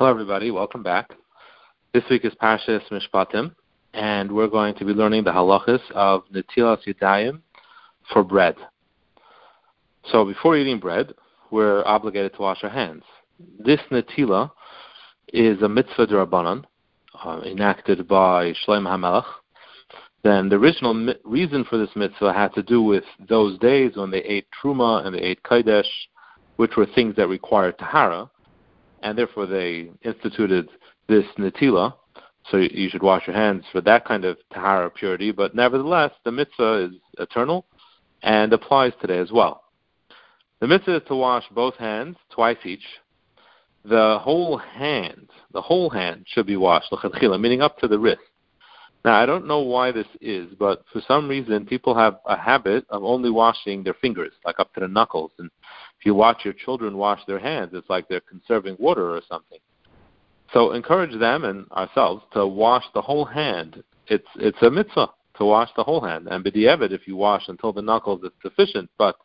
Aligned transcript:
Hello, 0.00 0.10
everybody. 0.10 0.50
Welcome 0.50 0.82
back. 0.82 1.10
This 1.92 2.04
week 2.08 2.24
is 2.24 2.32
Parshas 2.42 2.80
Mishpatim, 2.90 3.54
and 3.92 4.32
we're 4.32 4.48
going 4.48 4.74
to 4.76 4.84
be 4.86 4.94
learning 4.94 5.24
the 5.24 5.30
halachas 5.30 5.82
of 5.90 6.22
Netilas 6.34 6.78
Yadayim 6.86 7.42
for 8.10 8.24
bread. 8.24 8.56
So, 10.10 10.24
before 10.24 10.56
eating 10.56 10.78
bread, 10.78 11.12
we're 11.50 11.84
obligated 11.84 12.32
to 12.36 12.40
wash 12.40 12.64
our 12.64 12.70
hands. 12.70 13.02
This 13.58 13.80
Netila 13.90 14.50
is 15.34 15.60
a 15.60 15.68
mitzvah 15.68 16.06
derabanan 16.06 16.64
uh, 17.22 17.42
enacted 17.44 18.08
by 18.08 18.54
Shlomo 18.66 18.88
HaMelech. 18.88 19.26
Then 20.22 20.48
the 20.48 20.56
original 20.56 20.94
mi- 20.94 21.16
reason 21.24 21.62
for 21.68 21.76
this 21.76 21.94
mitzvah 21.94 22.32
had 22.32 22.54
to 22.54 22.62
do 22.62 22.80
with 22.80 23.04
those 23.28 23.58
days 23.58 23.96
when 23.96 24.10
they 24.10 24.22
ate 24.22 24.46
truma 24.64 25.04
and 25.04 25.14
they 25.14 25.20
ate 25.20 25.42
kodesh, 25.42 25.84
which 26.56 26.76
were 26.78 26.86
things 26.86 27.16
that 27.16 27.28
required 27.28 27.78
tahara 27.78 28.30
and 29.02 29.16
therefore 29.16 29.46
they 29.46 29.90
instituted 30.02 30.68
this 31.08 31.24
netila. 31.38 31.94
So 32.50 32.56
you 32.56 32.88
should 32.88 33.02
wash 33.02 33.26
your 33.26 33.36
hands 33.36 33.64
for 33.70 33.80
that 33.82 34.04
kind 34.04 34.24
of 34.24 34.38
tahara 34.52 34.90
purity. 34.90 35.30
But 35.30 35.54
nevertheless, 35.54 36.12
the 36.24 36.32
mitzvah 36.32 36.88
is 36.88 36.92
eternal 37.18 37.66
and 38.22 38.52
applies 38.52 38.92
today 39.00 39.18
as 39.18 39.30
well. 39.30 39.64
The 40.60 40.66
mitzvah 40.66 40.96
is 40.96 41.02
to 41.08 41.14
wash 41.14 41.44
both 41.54 41.76
hands 41.76 42.16
twice 42.30 42.58
each. 42.64 42.84
The 43.84 44.18
whole 44.20 44.58
hand, 44.58 45.30
the 45.52 45.62
whole 45.62 45.88
hand 45.88 46.26
should 46.28 46.46
be 46.46 46.56
washed, 46.56 46.92
meaning 47.22 47.62
up 47.62 47.78
to 47.78 47.88
the 47.88 47.98
wrist. 47.98 48.20
Now, 49.04 49.14
I 49.18 49.24
don't 49.24 49.46
know 49.46 49.60
why 49.60 49.92
this 49.92 50.06
is, 50.20 50.52
but 50.58 50.84
for 50.92 51.00
some 51.08 51.26
reason, 51.26 51.64
people 51.64 51.94
have 51.94 52.18
a 52.26 52.36
habit 52.36 52.84
of 52.90 53.02
only 53.02 53.30
washing 53.30 53.82
their 53.82 53.94
fingers, 53.94 54.32
like 54.44 54.60
up 54.60 54.74
to 54.74 54.80
the 54.80 54.88
knuckles. 54.88 55.32
And 55.38 55.50
if 56.00 56.06
you 56.06 56.14
watch 56.14 56.44
your 56.44 56.54
children 56.54 56.96
wash 56.96 57.20
their 57.26 57.38
hands, 57.38 57.72
it's 57.74 57.90
like 57.90 58.08
they're 58.08 58.22
conserving 58.22 58.76
water 58.78 59.14
or 59.14 59.20
something. 59.28 59.58
So 60.50 60.72
encourage 60.72 61.18
them 61.20 61.44
and 61.44 61.70
ourselves 61.72 62.24
to 62.32 62.46
wash 62.46 62.84
the 62.94 63.02
whole 63.02 63.26
hand. 63.26 63.84
It's 64.06 64.26
it's 64.36 64.60
a 64.62 64.70
mitzvah 64.70 65.10
to 65.36 65.44
wash 65.44 65.68
the 65.76 65.84
whole 65.84 66.00
hand. 66.00 66.26
And 66.30 66.42
b'di'evet, 66.42 66.90
if 66.90 67.06
you 67.06 67.16
wash 67.16 67.48
until 67.48 67.74
the 67.74 67.82
knuckles, 67.82 68.22
it's 68.24 68.34
sufficient. 68.42 68.88
But 68.96 69.16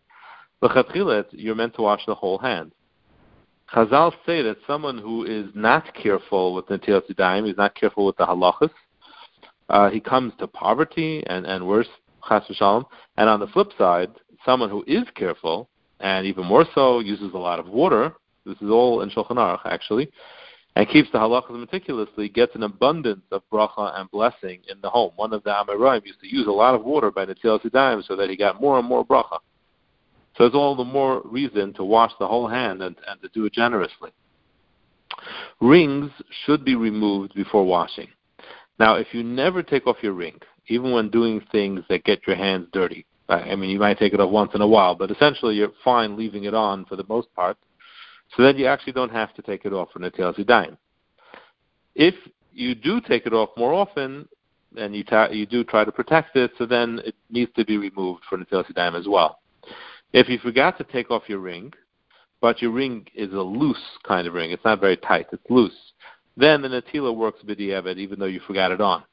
l'chatchilet, 0.62 1.28
you're 1.32 1.56
meant 1.56 1.76
to 1.76 1.82
wash 1.82 2.06
the 2.06 2.14
whole 2.14 2.38
hand. 2.38 2.74
Chazal 3.74 4.12
say 4.26 4.42
that 4.42 4.58
someone 4.68 4.98
who 4.98 5.24
is 5.24 5.48
not 5.56 5.94
careful 5.96 6.54
with 6.54 6.66
netilas 6.66 7.10
yadayim, 7.10 7.48
he's 7.48 7.58
not 7.58 7.74
careful 7.74 8.06
with 8.06 8.18
the 8.18 8.26
halachas, 8.26 8.70
uh, 9.70 9.90
he 9.90 10.02
comes 10.02 10.34
to 10.40 10.48
poverty 10.48 11.24
and, 11.26 11.46
and 11.46 11.66
worse, 11.66 11.88
chas 12.28 12.44
v'shalom. 12.50 12.84
And 13.16 13.30
on 13.30 13.40
the 13.40 13.48
flip 13.48 13.70
side, 13.78 14.12
someone 14.46 14.70
who 14.70 14.84
is 14.86 15.06
careful, 15.16 15.70
and 16.06 16.28
even 16.28 16.46
more 16.46 16.66
so, 16.76 17.00
uses 17.00 17.34
a 17.34 17.38
lot 17.38 17.60
of 17.60 17.68
water. 17.68 18.14
This 18.46 18.58
is 18.62 18.70
all 18.70 19.02
in 19.02 19.10
Shulchan 19.10 19.38
Aruch, 19.38 19.66
actually, 19.66 20.12
and 20.76 20.88
keeps 20.88 21.12
the 21.12 21.18
halachas 21.18 21.60
meticulously, 21.60 22.30
gets 22.30 22.54
an 22.54 22.62
abundance 22.62 23.24
of 23.32 23.42
bracha 23.52 24.00
and 24.00 24.10
blessing 24.12 24.60
in 24.70 24.80
the 24.84 24.90
home. 24.90 25.14
One 25.16 25.34
of 25.34 25.44
the 25.44 25.50
Amoraim 25.50 26.06
used 26.06 26.22
to 26.22 26.28
use 26.28 26.46
a 26.46 26.52
lot 26.52 26.76
of 26.76 26.84
water 26.86 27.10
by 27.10 27.26
Netilas 27.26 27.66
Yadayim 27.66 28.06
so 28.06 28.16
that 28.18 28.30
he 28.30 28.38
got 28.38 28.62
more 28.62 28.78
and 28.78 28.88
more 28.88 29.04
bracha. 29.04 29.40
So 30.38 30.46
it's 30.46 30.54
all 30.54 30.76
the 30.76 30.84
more 30.84 31.24
reason 31.26 31.74
to 31.74 31.84
wash 31.84 32.12
the 32.20 32.28
whole 32.28 32.48
hand 32.48 32.84
and, 32.84 32.96
and 33.08 33.20
to 33.24 33.30
do 33.30 33.46
it 33.46 33.54
generously. 33.54 34.12
Rings 35.60 36.12
should 36.46 36.64
be 36.64 36.76
removed 36.76 37.34
before 37.34 37.66
washing. 37.66 38.10
Now, 38.78 38.94
if 38.94 39.08
you 39.12 39.24
never 39.24 39.64
take 39.64 39.88
off 39.88 40.04
your 40.04 40.14
ring, 40.14 40.38
even 40.68 40.92
when 40.92 41.10
doing 41.10 41.42
things 41.52 41.82
that 41.90 42.04
get 42.04 42.28
your 42.28 42.36
hands 42.36 42.68
dirty, 42.74 43.08
I 43.28 43.56
mean, 43.56 43.70
you 43.70 43.80
might 43.80 43.98
take 43.98 44.14
it 44.14 44.20
off 44.20 44.30
once 44.30 44.52
in 44.54 44.62
a 44.62 44.68
while, 44.68 44.96
but 44.96 45.10
essentially 45.10 45.56
you're 45.56 45.72
fine 45.84 46.16
leaving 46.16 46.44
it 46.44 46.54
on 46.54 46.86
for 46.86 46.96
the 46.96 47.06
most 47.10 47.34
part. 47.36 47.58
So 48.36 48.44
then 48.44 48.58
you 48.58 48.68
actually 48.68 48.94
don't 48.94 49.12
have 49.12 49.34
to 49.36 49.42
take 49.42 49.66
it 49.66 49.74
off 49.74 49.90
for 49.92 50.00
Netilas 50.00 50.38
Yadayim. 50.38 50.78
If 51.96 52.16
you 52.54 52.76
do 52.76 53.02
take 53.02 53.26
it 53.26 53.34
off 53.34 53.50
more 53.58 53.74
often, 53.74 54.28
and 54.78 54.96
you, 54.96 55.04
ta- 55.04 55.30
you 55.32 55.46
do 55.46 55.64
try 55.64 55.86
to 55.86 55.92
protect 55.92 56.36
it, 56.36 56.52
so 56.58 56.66
then 56.66 57.02
it 57.06 57.16
needs 57.30 57.52
to 57.56 57.66
be 57.66 57.78
removed 57.78 58.24
for 58.30 58.38
Netilas 58.38 58.72
Yadayim 58.72 59.00
as 59.00 59.08
well. 59.08 59.40
If 60.14 60.30
you 60.30 60.38
forgot 60.38 60.78
to 60.78 60.84
take 60.84 61.10
off 61.10 61.24
your 61.28 61.40
ring, 61.40 61.74
but 62.42 62.62
your 62.62 62.72
ring 62.72 63.08
is 63.16 63.34
a 63.34 63.42
loose 63.42 63.82
kind 64.04 64.28
of 64.28 64.34
ring, 64.34 64.52
it's 64.52 64.66
not 64.66 64.80
very 64.80 64.98
tight, 64.98 65.28
it's 65.32 65.50
loose, 65.50 65.74
then 66.38 66.62
the 66.62 66.68
Natila 66.68 67.16
works 67.16 67.42
b'di'evet 67.44 67.98
even 67.98 68.20
though 68.20 68.26
you 68.26 68.42
forgot 68.46 68.72
it 68.72 68.82
on. 68.82 69.04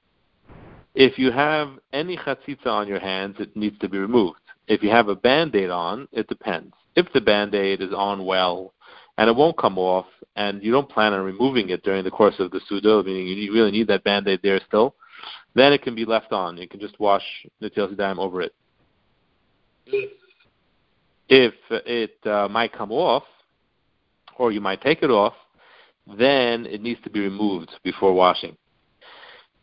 If 0.95 1.19
you 1.19 1.31
have 1.33 1.71
any 1.93 2.17
chatzitza 2.17 2.67
on 2.67 2.87
your 2.87 3.01
hands, 3.01 3.37
it 3.39 3.57
needs 3.57 3.79
to 3.79 3.89
be 3.89 3.99
removed. 3.99 4.39
If 4.69 4.83
you 4.83 4.91
have 4.91 5.09
a 5.09 5.17
band-aid 5.17 5.71
on, 5.71 6.07
it 6.13 6.29
depends. 6.29 6.75
If 6.97 7.13
the 7.13 7.21
band-aid 7.21 7.81
is 7.81 7.93
on 7.95 8.25
well 8.25 8.75
and 9.17 9.29
it 9.29 9.37
won't 9.37 9.57
come 9.57 9.79
off 9.79 10.07
and 10.37 10.63
you 10.63 10.71
don't 10.71 10.89
plan 10.89 11.13
on 11.13 11.25
removing 11.25 11.71
it 11.71 11.83
during 11.83 12.05
the 12.05 12.11
course 12.11 12.35
of 12.39 12.51
the 12.51 12.61
sudo, 12.71 13.05
meaning 13.05 13.27
you 13.27 13.53
really 13.53 13.71
need 13.71 13.89
that 13.89 14.05
band-aid 14.05 14.41
there 14.43 14.61
still, 14.67 14.95
then 15.55 15.73
it 15.73 15.83
can 15.83 15.95
be 15.95 16.05
left 16.05 16.33
on. 16.33 16.57
You 16.57 16.69
can 16.69 16.81
just 16.81 16.99
wash 17.01 17.25
Netilas 17.63 17.95
Yadayim 17.95 18.19
over 18.19 18.43
it. 18.43 18.55
If 21.29 21.55
it 21.71 22.17
uh, 22.27 22.49
might 22.49 22.73
come 22.73 22.93
off, 22.93 23.25
or 24.39 24.53
you 24.53 24.61
might 24.61 24.81
take 24.81 25.03
it 25.03 25.11
off, 25.11 25.35
then 26.19 26.67
it 26.67 26.83
needs 26.83 27.01
to 27.05 27.11
be 27.11 27.21
removed 27.21 27.71
before 27.83 28.13
washing. 28.13 28.57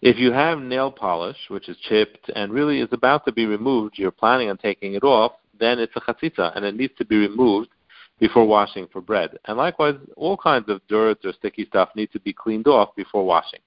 If 0.01 0.17
you 0.17 0.31
have 0.31 0.59
nail 0.59 0.91
polish, 0.91 1.37
which 1.49 1.67
is 1.67 1.77
chipped 1.77 2.29
and 2.35 2.53
really 2.53 2.79
is 2.79 2.87
about 2.91 3.25
to 3.25 3.33
be 3.33 3.45
removed, 3.45 3.97
you're 3.97 4.11
planning 4.11 4.49
on 4.49 4.57
taking 4.57 4.93
it 4.93 5.03
off, 5.03 5.33
then 5.59 5.77
it's 5.77 5.93
a 5.95 5.99
chatzitza, 5.99 6.55
and 6.55 6.63
it 6.63 6.75
needs 6.75 6.93
to 6.97 7.05
be 7.05 7.17
removed 7.17 7.69
before 8.17 8.45
washing 8.45 8.87
for 8.91 9.01
bread. 9.01 9.37
And 9.45 9.57
likewise, 9.57 9.95
all 10.15 10.37
kinds 10.37 10.69
of 10.69 10.81
dirt 10.87 11.19
or 11.25 11.33
sticky 11.33 11.65
stuff 11.65 11.89
need 11.95 12.11
to 12.13 12.19
be 12.19 12.31
cleaned 12.31 12.67
off 12.67 12.95
before 12.95 13.25
washing. 13.25 13.59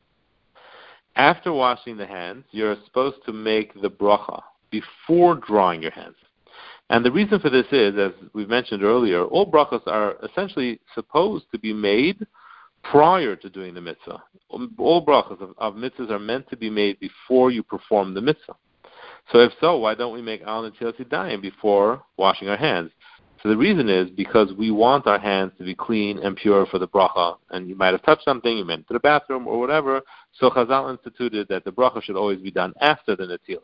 After 1.16 1.52
washing 1.52 1.98
the 1.98 2.06
hands, 2.06 2.44
you're 2.50 2.76
supposed 2.86 3.18
to 3.26 3.32
make 3.32 3.78
the 3.80 3.90
bracha 3.90 4.40
before 4.70 5.34
drying 5.34 5.82
your 5.82 5.90
hands. 5.90 6.16
And 6.88 7.04
the 7.04 7.12
reason 7.12 7.40
for 7.40 7.50
this 7.50 7.66
is, 7.72 7.98
as 7.98 8.12
we've 8.32 8.48
mentioned 8.48 8.82
earlier, 8.82 9.24
all 9.24 9.50
brachas 9.50 9.86
are 9.86 10.16
essentially 10.22 10.80
supposed 10.94 11.44
to 11.52 11.58
be 11.58 11.74
made 11.74 12.26
prior 12.84 13.36
to 13.36 13.48
doing 13.50 13.74
the 13.74 13.80
mitzvah. 13.80 14.22
Um, 14.52 14.74
all 14.78 15.04
brachas 15.04 15.40
of, 15.40 15.54
of 15.58 15.74
mitzvahs 15.74 16.10
are 16.10 16.18
meant 16.18 16.48
to 16.50 16.56
be 16.56 16.70
made 16.70 16.98
before 17.00 17.50
you 17.50 17.62
perform 17.62 18.14
the 18.14 18.20
mitzvah. 18.20 18.56
So 19.30 19.38
if 19.38 19.52
so, 19.60 19.78
why 19.78 19.94
don't 19.94 20.12
we 20.12 20.22
make 20.22 20.42
al 20.42 20.68
yadayim 20.70 21.40
before 21.40 22.02
washing 22.16 22.48
our 22.48 22.56
hands? 22.56 22.90
So 23.42 23.48
the 23.48 23.56
reason 23.56 23.88
is 23.88 24.08
because 24.10 24.52
we 24.52 24.70
want 24.70 25.06
our 25.08 25.18
hands 25.18 25.52
to 25.58 25.64
be 25.64 25.74
clean 25.74 26.18
and 26.18 26.36
pure 26.36 26.64
for 26.66 26.78
the 26.78 26.86
bracha. 26.86 27.36
And 27.50 27.68
you 27.68 27.74
might 27.74 27.92
have 27.92 28.02
touched 28.04 28.24
something, 28.24 28.56
you 28.56 28.64
went 28.64 28.86
to 28.86 28.94
the 28.94 29.00
bathroom 29.00 29.48
or 29.48 29.58
whatever. 29.58 30.00
So 30.38 30.48
Chazal 30.50 30.92
instituted 30.92 31.48
that 31.48 31.64
the 31.64 31.72
bracha 31.72 32.02
should 32.02 32.16
always 32.16 32.40
be 32.40 32.52
done 32.52 32.72
after 32.80 33.16
the 33.16 33.24
netilah. 33.24 33.62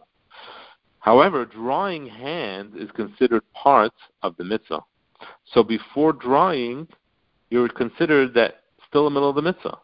However, 0.99 1.45
drying 1.45 2.09
hands 2.09 2.75
is 2.77 2.91
considered 2.91 3.43
part 3.55 3.93
of 4.23 4.37
the 4.37 4.45
mitzvah. 4.45 4.81
So 5.53 5.63
before 5.63 6.13
drying, 6.13 6.89
you're 7.51 7.69
considered 7.69 8.35
that 8.35 8.63
still 8.89 9.07
in 9.07 9.15
the 9.15 9.21
middle 9.21 9.31
of 9.31 9.37
the 9.37 9.43
mitzvah. 9.43 9.79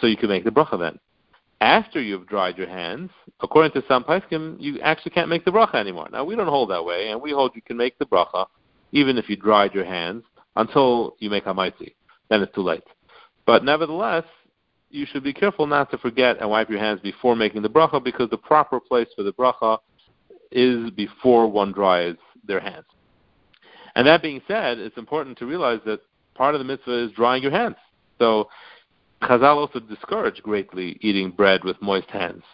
So 0.00 0.06
you 0.06 0.16
can 0.16 0.28
make 0.28 0.44
the 0.44 0.50
bracha 0.50 0.78
then. 0.78 0.98
After 1.60 2.00
you've 2.00 2.26
dried 2.26 2.58
your 2.58 2.68
hands, 2.68 3.10
according 3.40 3.72
to 3.72 3.86
some 3.86 4.02
paiskim, 4.02 4.56
you 4.58 4.80
actually 4.80 5.12
can't 5.12 5.28
make 5.28 5.44
the 5.44 5.52
bracha 5.52 5.76
anymore. 5.76 6.08
Now 6.10 6.24
we 6.24 6.34
don't 6.34 6.48
hold 6.48 6.70
that 6.70 6.84
way, 6.84 7.10
and 7.10 7.22
we 7.22 7.30
hold 7.30 7.52
you 7.54 7.62
can 7.62 7.76
make 7.76 7.98
the 7.98 8.06
bracha 8.06 8.46
even 8.92 9.16
if 9.16 9.28
you 9.28 9.36
dried 9.36 9.74
your 9.74 9.84
hands 9.84 10.22
until 10.56 11.16
you 11.18 11.30
make 11.30 11.44
hamaitzi. 11.44 11.94
Then 12.28 12.42
it's 12.42 12.54
too 12.54 12.62
late. 12.62 12.84
But 13.46 13.64
nevertheless, 13.64 14.24
you 14.90 15.06
should 15.06 15.24
be 15.24 15.32
careful 15.32 15.66
not 15.66 15.90
to 15.90 15.98
forget 15.98 16.38
and 16.40 16.50
wipe 16.50 16.68
your 16.68 16.78
hands 16.78 17.00
before 17.00 17.34
making 17.34 17.62
the 17.62 17.70
bracha 17.70 18.02
because 18.02 18.28
the 18.30 18.36
proper 18.36 18.78
place 18.78 19.08
for 19.16 19.22
the 19.22 19.32
bracha 19.32 19.78
is 20.50 20.90
before 20.90 21.48
one 21.48 21.72
dries 21.72 22.16
their 22.46 22.60
hands. 22.60 22.84
And 23.94 24.06
that 24.06 24.22
being 24.22 24.42
said, 24.46 24.78
it's 24.78 24.96
important 24.98 25.38
to 25.38 25.46
realize 25.46 25.80
that 25.86 26.00
part 26.34 26.54
of 26.54 26.58
the 26.58 26.64
mitzvah 26.64 27.06
is 27.06 27.12
drying 27.12 27.42
your 27.42 27.52
hands. 27.52 27.76
So 28.22 28.48
Chazal 29.24 29.56
also 29.56 29.80
discourage 29.80 30.40
greatly 30.44 30.96
eating 31.00 31.32
bread 31.32 31.64
with 31.64 31.82
moist 31.82 32.08
hands. 32.08 32.44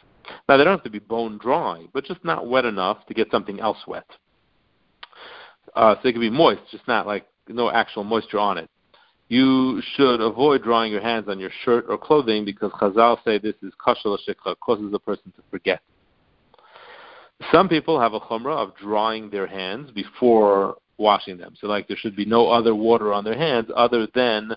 Now 0.49 0.57
they 0.57 0.65
don't 0.65 0.79
have 0.79 0.85
to 0.85 0.91
be 0.91 0.99
bone 0.99 1.37
dry, 1.37 1.85
but 1.93 2.07
just 2.07 2.25
not 2.25 2.49
wet 2.49 2.65
enough 2.65 3.05
to 3.07 3.13
get 3.13 3.31
something 3.31 3.61
else 3.61 3.77
wet. 3.87 4.07
Uh, 5.77 5.95
so 5.97 6.01
they 6.05 6.13
can 6.13 6.23
be 6.23 6.31
moist, 6.31 6.63
just 6.71 6.89
not 6.89 7.07
like 7.07 7.27
no 7.49 7.71
actual 7.71 8.03
moisture 8.03 8.39
on 8.39 8.57
it. 8.57 8.71
You 9.29 9.83
should 9.95 10.23
avoid 10.23 10.63
drying 10.63 10.91
your 10.91 11.03
hands 11.03 11.27
on 11.29 11.39
your 11.39 11.51
shirt 11.67 11.85
or 11.87 11.99
clothing 11.99 12.47
because 12.47 12.73
Chazal 12.73 13.23
say 13.23 13.37
this 13.37 13.57
is 13.63 13.75
kashal 13.87 14.17
shikha, 14.27 14.59
causes 14.61 14.91
a 14.95 14.99
person 14.99 15.33
to 15.37 15.43
forget. 15.51 15.83
Some 17.53 17.69
people 17.69 18.01
have 18.01 18.15
a 18.15 18.21
chumrah 18.21 18.57
of 18.57 18.75
drying 18.77 19.29
their 19.29 19.47
hands 19.47 19.91
before 19.91 20.77
washing 20.97 21.37
them. 21.37 21.55
So 21.61 21.67
like 21.67 21.89
there 21.89 21.97
should 21.99 22.17
be 22.17 22.25
no 22.25 22.49
other 22.49 22.75
water 22.75 23.13
on 23.13 23.23
their 23.23 23.37
hands 23.37 23.69
other 23.77 24.09
than 24.15 24.57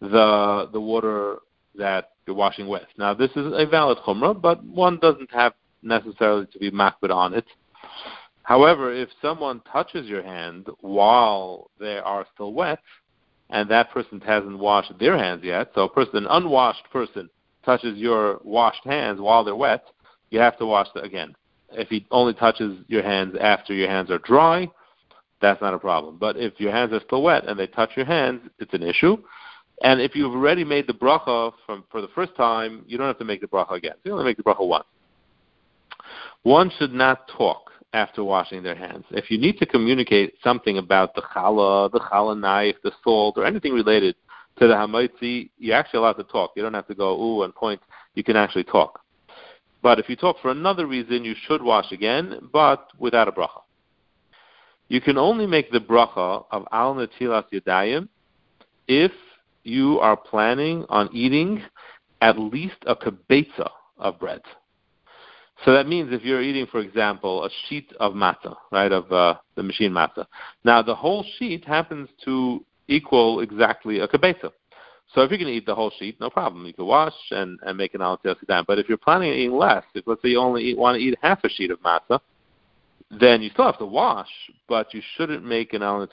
the 0.00 0.68
the 0.72 0.80
water 0.80 1.38
that 1.74 2.10
you're 2.26 2.36
washing 2.36 2.68
with. 2.68 2.86
Now, 2.98 3.14
this 3.14 3.30
is 3.36 3.52
a 3.54 3.66
valid 3.66 3.98
chumrah, 4.06 4.40
but 4.40 4.62
one 4.64 4.98
doesn't 4.98 5.30
have 5.32 5.54
necessarily 5.82 6.46
to 6.46 6.58
be 6.58 6.70
makbid 6.70 7.10
on 7.10 7.34
it. 7.34 7.46
However, 8.42 8.92
if 8.92 9.08
someone 9.20 9.60
touches 9.72 10.06
your 10.06 10.22
hand 10.22 10.66
while 10.80 11.70
they 11.78 11.98
are 11.98 12.26
still 12.34 12.52
wet, 12.52 12.78
and 13.50 13.68
that 13.70 13.90
person 13.90 14.20
hasn't 14.20 14.58
washed 14.58 14.92
their 14.98 15.16
hands 15.16 15.42
yet, 15.44 15.70
so 15.74 15.82
a 15.82 15.88
person, 15.88 16.18
an 16.18 16.26
unwashed 16.28 16.88
person, 16.92 17.28
touches 17.64 17.98
your 17.98 18.40
washed 18.44 18.84
hands 18.84 19.20
while 19.20 19.44
they're 19.44 19.56
wet, 19.56 19.84
you 20.30 20.38
have 20.38 20.58
to 20.58 20.66
wash 20.66 20.88
them 20.94 21.04
again. 21.04 21.34
If 21.72 21.88
he 21.88 22.06
only 22.10 22.34
touches 22.34 22.78
your 22.88 23.02
hands 23.02 23.34
after 23.40 23.74
your 23.74 23.88
hands 23.88 24.10
are 24.10 24.18
dry, 24.18 24.68
that's 25.40 25.60
not 25.60 25.74
a 25.74 25.78
problem. 25.78 26.16
But 26.18 26.36
if 26.36 26.58
your 26.58 26.72
hands 26.72 26.92
are 26.92 27.00
still 27.04 27.22
wet 27.22 27.46
and 27.46 27.58
they 27.58 27.66
touch 27.66 27.90
your 27.96 28.06
hands, 28.06 28.42
it's 28.58 28.72
an 28.72 28.82
issue. 28.82 29.18
And 29.82 30.00
if 30.00 30.14
you've 30.14 30.32
already 30.32 30.64
made 30.64 30.86
the 30.86 30.94
bracha 30.94 31.52
from, 31.66 31.84
for 31.90 32.00
the 32.00 32.08
first 32.08 32.34
time, 32.36 32.84
you 32.86 32.96
don't 32.96 33.06
have 33.06 33.18
to 33.18 33.24
make 33.24 33.40
the 33.40 33.46
bracha 33.46 33.72
again. 33.72 33.94
You 34.04 34.12
only 34.12 34.24
make 34.24 34.36
the 34.36 34.42
bracha 34.42 34.66
once. 34.66 34.86
One 36.42 36.70
should 36.78 36.92
not 36.92 37.28
talk 37.28 37.70
after 37.92 38.24
washing 38.24 38.62
their 38.62 38.74
hands. 38.74 39.04
If 39.10 39.30
you 39.30 39.38
need 39.38 39.58
to 39.58 39.66
communicate 39.66 40.34
something 40.42 40.78
about 40.78 41.14
the 41.14 41.22
challah, 41.22 41.90
the 41.90 42.00
challah 42.00 42.38
knife, 42.38 42.76
the 42.82 42.92
salt, 43.02 43.36
or 43.36 43.44
anything 43.44 43.72
related 43.72 44.14
to 44.58 44.66
the 44.66 44.74
hamaitzi, 44.74 45.50
you're 45.58 45.76
actually 45.76 45.98
allowed 45.98 46.14
to 46.14 46.24
talk. 46.24 46.52
You 46.56 46.62
don't 46.62 46.74
have 46.74 46.86
to 46.88 46.94
go 46.94 47.20
ooh 47.20 47.42
and 47.42 47.54
point. 47.54 47.80
You 48.14 48.24
can 48.24 48.36
actually 48.36 48.64
talk. 48.64 49.00
But 49.82 49.98
if 49.98 50.08
you 50.08 50.16
talk 50.16 50.36
for 50.40 50.50
another 50.50 50.86
reason, 50.86 51.24
you 51.24 51.34
should 51.46 51.62
wash 51.62 51.92
again, 51.92 52.48
but 52.52 52.88
without 52.98 53.28
a 53.28 53.32
bracha. 53.32 53.62
You 54.88 55.00
can 55.00 55.18
only 55.18 55.46
make 55.46 55.70
the 55.70 55.80
bracha 55.80 56.44
of 56.50 56.66
al 56.72 56.94
natilas 56.94 57.44
yadayim 57.52 58.08
if 58.88 59.12
you 59.66 59.98
are 60.00 60.16
planning 60.16 60.84
on 60.88 61.08
eating 61.12 61.62
at 62.20 62.38
least 62.38 62.76
a 62.86 62.94
kibetza 62.94 63.68
of 63.98 64.18
bread. 64.18 64.42
So 65.64 65.72
that 65.72 65.88
means 65.88 66.12
if 66.12 66.22
you're 66.22 66.42
eating, 66.42 66.66
for 66.66 66.80
example, 66.80 67.44
a 67.44 67.50
sheet 67.66 67.92
of 67.98 68.12
matzah, 68.12 68.56
right, 68.70 68.92
of 68.92 69.10
uh, 69.10 69.34
the 69.54 69.62
machine 69.62 69.90
matzah. 69.90 70.26
Now 70.64 70.82
the 70.82 70.94
whole 70.94 71.24
sheet 71.38 71.64
happens 71.64 72.08
to 72.24 72.64
equal 72.88 73.40
exactly 73.40 74.00
a 74.00 74.08
kibetza. 74.08 74.50
So 75.14 75.22
if 75.22 75.30
you're 75.30 75.38
going 75.38 75.50
to 75.50 75.56
eat 75.56 75.66
the 75.66 75.74
whole 75.74 75.92
sheet, 75.98 76.20
no 76.20 76.28
problem. 76.28 76.66
You 76.66 76.74
can 76.74 76.84
wash 76.84 77.14
and, 77.30 77.58
and 77.62 77.78
make 77.78 77.94
an 77.94 78.02
al 78.02 78.20
But 78.22 78.78
if 78.78 78.88
you're 78.88 78.98
planning 78.98 79.30
on 79.30 79.36
eating 79.36 79.56
less, 79.56 79.84
if 79.94 80.06
let's 80.06 80.20
say 80.20 80.28
you 80.28 80.40
only 80.40 80.64
eat, 80.64 80.78
want 80.78 80.96
to 80.96 81.02
eat 81.02 81.16
half 81.22 81.42
a 81.44 81.48
sheet 81.48 81.70
of 81.70 81.80
matzah, 81.80 82.20
then 83.10 83.40
you 83.40 83.50
still 83.50 83.66
have 83.66 83.78
to 83.78 83.86
wash, 83.86 84.28
but 84.68 84.92
you 84.92 85.00
shouldn't 85.16 85.44
make 85.44 85.72
an 85.74 85.82
al 85.82 86.06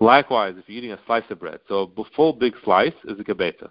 Likewise, 0.00 0.54
if 0.56 0.64
you're 0.66 0.78
eating 0.78 0.92
a 0.92 0.98
slice 1.06 1.24
of 1.30 1.38
bread, 1.38 1.60
so 1.68 1.92
a 1.96 2.04
full 2.16 2.32
big 2.32 2.54
slice 2.64 2.94
is 3.04 3.20
a 3.20 3.24
kibetza, 3.24 3.70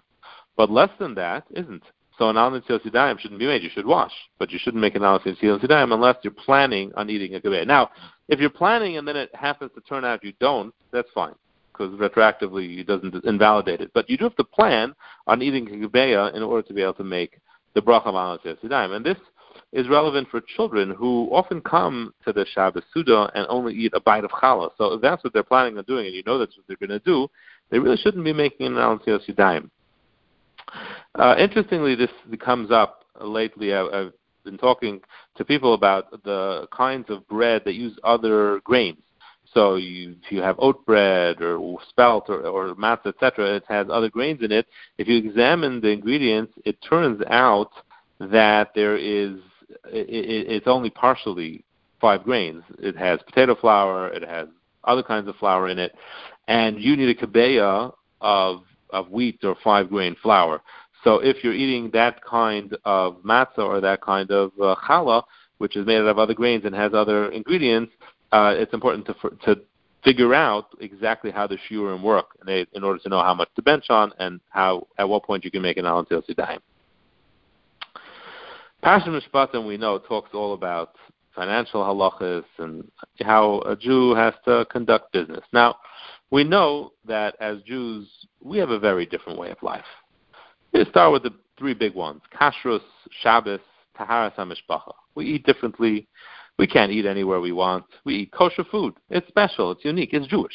but 0.56 0.70
less 0.70 0.90
than 0.98 1.14
that 1.16 1.44
isn't. 1.50 1.82
So 2.18 2.28
an 2.28 2.36
al 2.36 2.50
yadayim 2.52 3.18
shouldn't 3.18 3.40
be 3.40 3.46
made. 3.46 3.62
You 3.62 3.70
should 3.72 3.86
wash, 3.86 4.12
but 4.38 4.50
you 4.50 4.58
shouldn't 4.60 4.80
make 4.80 4.94
an 4.94 5.02
al 5.02 5.18
yadayim 5.20 5.92
unless 5.92 6.16
you're 6.22 6.32
planning 6.32 6.92
on 6.96 7.10
eating 7.10 7.34
a 7.34 7.40
kibetza. 7.40 7.66
Now, 7.66 7.90
if 8.28 8.38
you're 8.38 8.50
planning 8.50 8.96
and 8.96 9.08
then 9.08 9.16
it 9.16 9.34
happens 9.34 9.72
to 9.74 9.80
turn 9.80 10.04
out 10.04 10.22
you 10.22 10.32
don't, 10.38 10.72
that's 10.92 11.08
fine 11.14 11.34
because 11.72 11.98
retroactively 11.98 12.78
it 12.78 12.86
doesn't 12.86 13.24
invalidate 13.24 13.80
it. 13.80 13.90
But 13.94 14.08
you 14.10 14.16
do 14.16 14.24
have 14.24 14.36
to 14.36 14.44
plan 14.44 14.94
on 15.26 15.42
eating 15.42 15.66
kibbeya 15.66 16.34
in 16.34 16.42
order 16.42 16.66
to 16.68 16.74
be 16.74 16.82
able 16.82 16.94
to 16.94 17.04
make 17.04 17.40
the 17.74 17.80
bracha 17.80 18.06
of 18.06 18.40
Yisrael. 18.42 18.96
And 18.96 19.04
this 19.04 19.16
is 19.72 19.88
relevant 19.88 20.28
for 20.30 20.40
children 20.40 20.90
who 20.90 21.28
often 21.32 21.60
come 21.60 22.12
to 22.24 22.32
the 22.32 22.44
Shabbos 22.54 22.82
Suda 22.92 23.30
and 23.34 23.46
only 23.48 23.74
eat 23.74 23.92
a 23.94 24.00
bite 24.00 24.24
of 24.24 24.30
challah. 24.30 24.70
So 24.76 24.94
if 24.94 25.00
that's 25.00 25.22
what 25.22 25.32
they're 25.32 25.42
planning 25.42 25.78
on 25.78 25.84
doing, 25.84 26.06
and 26.06 26.14
you 26.14 26.22
know 26.26 26.38
that's 26.38 26.56
what 26.56 26.66
they're 26.66 26.76
going 26.76 26.98
to 26.98 27.04
do, 27.04 27.28
they 27.70 27.78
really 27.78 27.96
shouldn't 27.96 28.24
be 28.24 28.32
making 28.32 28.66
an 28.66 28.78
al 28.78 28.98
Yisrael. 28.98 29.70
Uh, 31.14 31.34
interestingly, 31.38 31.94
this 31.94 32.10
comes 32.40 32.70
up 32.70 33.04
lately. 33.20 33.72
I, 33.72 33.82
I've 33.82 34.12
been 34.44 34.58
talking 34.58 35.00
to 35.36 35.44
people 35.44 35.74
about 35.74 36.10
the 36.24 36.66
kinds 36.76 37.06
of 37.08 37.26
bread 37.28 37.62
that 37.64 37.74
use 37.74 37.96
other 38.04 38.60
grains. 38.64 39.02
So 39.52 39.76
you, 39.76 40.16
if 40.22 40.30
you 40.30 40.42
have 40.42 40.56
oat 40.58 40.84
bread 40.86 41.42
or 41.42 41.78
spelt 41.88 42.28
or, 42.28 42.42
or 42.42 42.74
matzah, 42.76 43.08
etc., 43.08 43.56
it 43.56 43.64
has 43.68 43.88
other 43.90 44.08
grains 44.08 44.42
in 44.42 44.52
it. 44.52 44.66
If 44.98 45.08
you 45.08 45.16
examine 45.16 45.80
the 45.80 45.88
ingredients, 45.88 46.52
it 46.64 46.78
turns 46.88 47.20
out 47.28 47.72
that 48.20 48.70
there 48.74 48.96
is 48.96 49.40
it, 49.86 50.46
it's 50.48 50.66
only 50.66 50.90
partially 50.90 51.64
five 52.00 52.24
grains. 52.24 52.62
It 52.78 52.96
has 52.96 53.20
potato 53.26 53.54
flour, 53.54 54.08
it 54.08 54.26
has 54.26 54.48
other 54.84 55.02
kinds 55.02 55.28
of 55.28 55.36
flour 55.36 55.68
in 55.68 55.78
it, 55.78 55.94
and 56.48 56.80
you 56.80 56.96
need 56.96 57.08
a 57.08 57.14
kabeya 57.14 57.92
of 58.20 58.62
of 58.90 59.10
wheat 59.10 59.38
or 59.44 59.56
five 59.62 59.88
grain 59.88 60.16
flour. 60.22 60.60
So 61.04 61.20
if 61.20 61.42
you're 61.42 61.54
eating 61.54 61.90
that 61.92 62.22
kind 62.24 62.76
of 62.84 63.22
matzah 63.22 63.58
or 63.58 63.80
that 63.80 64.02
kind 64.02 64.30
of 64.30 64.52
uh, 64.60 64.74
challah, 64.86 65.22
which 65.58 65.76
is 65.76 65.86
made 65.86 65.98
out 65.98 66.06
of 66.06 66.18
other 66.18 66.34
grains 66.34 66.64
and 66.64 66.74
has 66.74 66.92
other 66.92 67.30
ingredients, 67.30 67.92
uh, 68.32 68.54
it's 68.56 68.74
important 68.74 69.06
to 69.06 69.14
to 69.46 69.60
figure 70.02 70.34
out 70.34 70.68
exactly 70.80 71.30
how 71.30 71.46
the 71.46 71.58
shiurim 71.68 72.02
work 72.02 72.26
in, 72.46 72.66
in 72.72 72.82
order 72.82 72.98
to 72.98 73.08
know 73.08 73.22
how 73.22 73.34
much 73.34 73.48
to 73.54 73.62
bench 73.62 73.84
on 73.90 74.12
and 74.18 74.40
how 74.48 74.86
at 74.98 75.08
what 75.08 75.22
point 75.22 75.44
you 75.44 75.50
can 75.50 75.62
make 75.62 75.76
an 75.76 75.86
al 75.86 76.04
netilas 76.04 76.28
yadayim. 76.28 76.60
Parshat 78.82 79.08
Mishpatim 79.08 79.66
we 79.66 79.76
know 79.76 79.98
talks 79.98 80.30
all 80.32 80.54
about 80.54 80.94
financial 81.34 81.82
halachas 81.82 82.44
and 82.58 82.90
how 83.20 83.60
a 83.66 83.76
Jew 83.76 84.14
has 84.14 84.32
to 84.46 84.66
conduct 84.70 85.12
business. 85.12 85.44
Now, 85.52 85.76
we 86.30 86.44
know 86.44 86.92
that 87.06 87.36
as 87.40 87.60
Jews 87.62 88.08
we 88.42 88.56
have 88.56 88.70
a 88.70 88.78
very 88.78 89.04
different 89.04 89.38
way 89.38 89.50
of 89.50 89.62
life. 89.62 89.84
We 90.72 90.84
start 90.86 91.12
with 91.12 91.24
the 91.24 91.34
three 91.58 91.74
big 91.74 91.94
ones: 91.94 92.22
kashrus, 92.38 92.80
Shabbos, 93.22 93.60
taharas 93.98 94.34
hamishpacha. 94.36 94.94
We 95.14 95.26
eat 95.26 95.44
differently. 95.44 96.08
We 96.58 96.66
can't 96.66 96.90
eat 96.90 97.04
anywhere 97.04 97.40
we 97.40 97.52
want. 97.52 97.84
We 98.04 98.14
eat 98.16 98.32
kosher 98.32 98.64
food. 98.64 98.94
It's 99.10 99.28
special. 99.28 99.72
It's 99.72 99.84
unique. 99.84 100.10
It's 100.12 100.26
Jewish. 100.26 100.54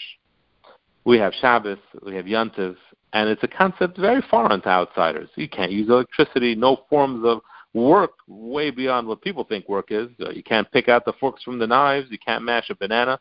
We 1.04 1.19
have 1.19 1.33
Shabbos. 1.33 1.77
We 2.04 2.16
have 2.16 2.25
Yantiv. 2.25 2.75
And 3.13 3.30
it's 3.30 3.44
a 3.44 3.48
concept 3.48 3.98
very 3.98 4.22
foreign 4.30 4.62
to 4.62 4.69
outsiders. 4.69 5.30
You 5.36 5.48
can't 5.48 5.72
use 5.72 5.89
electricity, 5.89 6.56
no 6.56 6.86
forms 6.89 7.24
of 7.25 7.42
work 7.75 8.13
way 8.27 8.72
beyond 8.72 9.07
what 9.07 9.22
people 9.22 9.44
think 9.44 9.68
work 9.68 9.88
is. 9.89 10.07
Uh, 10.22 10.30
you 10.30 10.42
can't 10.42 10.72
pick 10.72 10.88
out 10.88 11.04
the 11.06 11.13
forks 11.19 11.44
from 11.44 11.60
the 11.60 11.68
knives. 11.68 12.07
You 12.10 12.18
can't 12.18 12.44
mash 12.44 12.69
a 12.69 12.75
banana. 12.75 13.19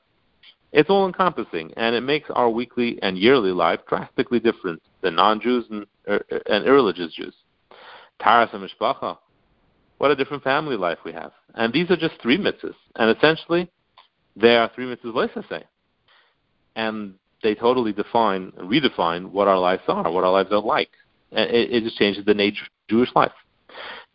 It's 0.73 0.89
all 0.89 1.07
encompassing, 1.07 1.73
and 1.77 1.95
it 1.95 2.01
makes 2.01 2.31
our 2.31 2.49
weekly 2.49 2.99
and 3.03 3.19
yearly 3.19 3.53
life 3.53 3.81
drastically 3.89 4.41
different 4.41 4.83
than 5.03 5.17
non-Jews 5.17 5.67
and, 5.71 5.87
er, 6.09 6.25
and 6.47 6.65
irreligious 6.65 7.13
Jews. 7.15 7.35
Taras 8.21 8.51
and 8.53 8.69
Mishpacha, 8.69 9.19
what 9.99 10.11
a 10.11 10.17
different 10.17 10.43
family 10.43 10.77
life 10.77 10.99
we 11.05 11.13
have. 11.13 11.33
And 11.55 11.73
these 11.73 11.91
are 11.91 11.97
just 11.97 12.21
three 12.21 12.39
mitzvahs. 12.39 12.75
And 12.97 13.17
essentially, 13.17 13.71
they 14.37 14.57
are 14.57 14.71
three 14.75 14.87
mitzvahs 14.87 15.49
say. 15.49 15.65
And 16.75 17.15
they 17.43 17.55
totally 17.55 17.93
define 17.93 18.53
and 18.57 18.69
redefine 18.69 19.31
what 19.31 19.47
our 19.47 19.59
lives 19.59 19.83
are, 19.87 20.11
what 20.11 20.25
our 20.25 20.33
lives 20.33 20.51
are 20.51 20.61
like. 20.61 20.91
It, 21.31 21.73
it 21.73 21.85
just 21.85 21.99
changes 21.99 22.25
the 22.25 22.35
nature 22.35 22.65
of 22.65 22.89
Jewish 22.89 23.11
life. 23.15 23.33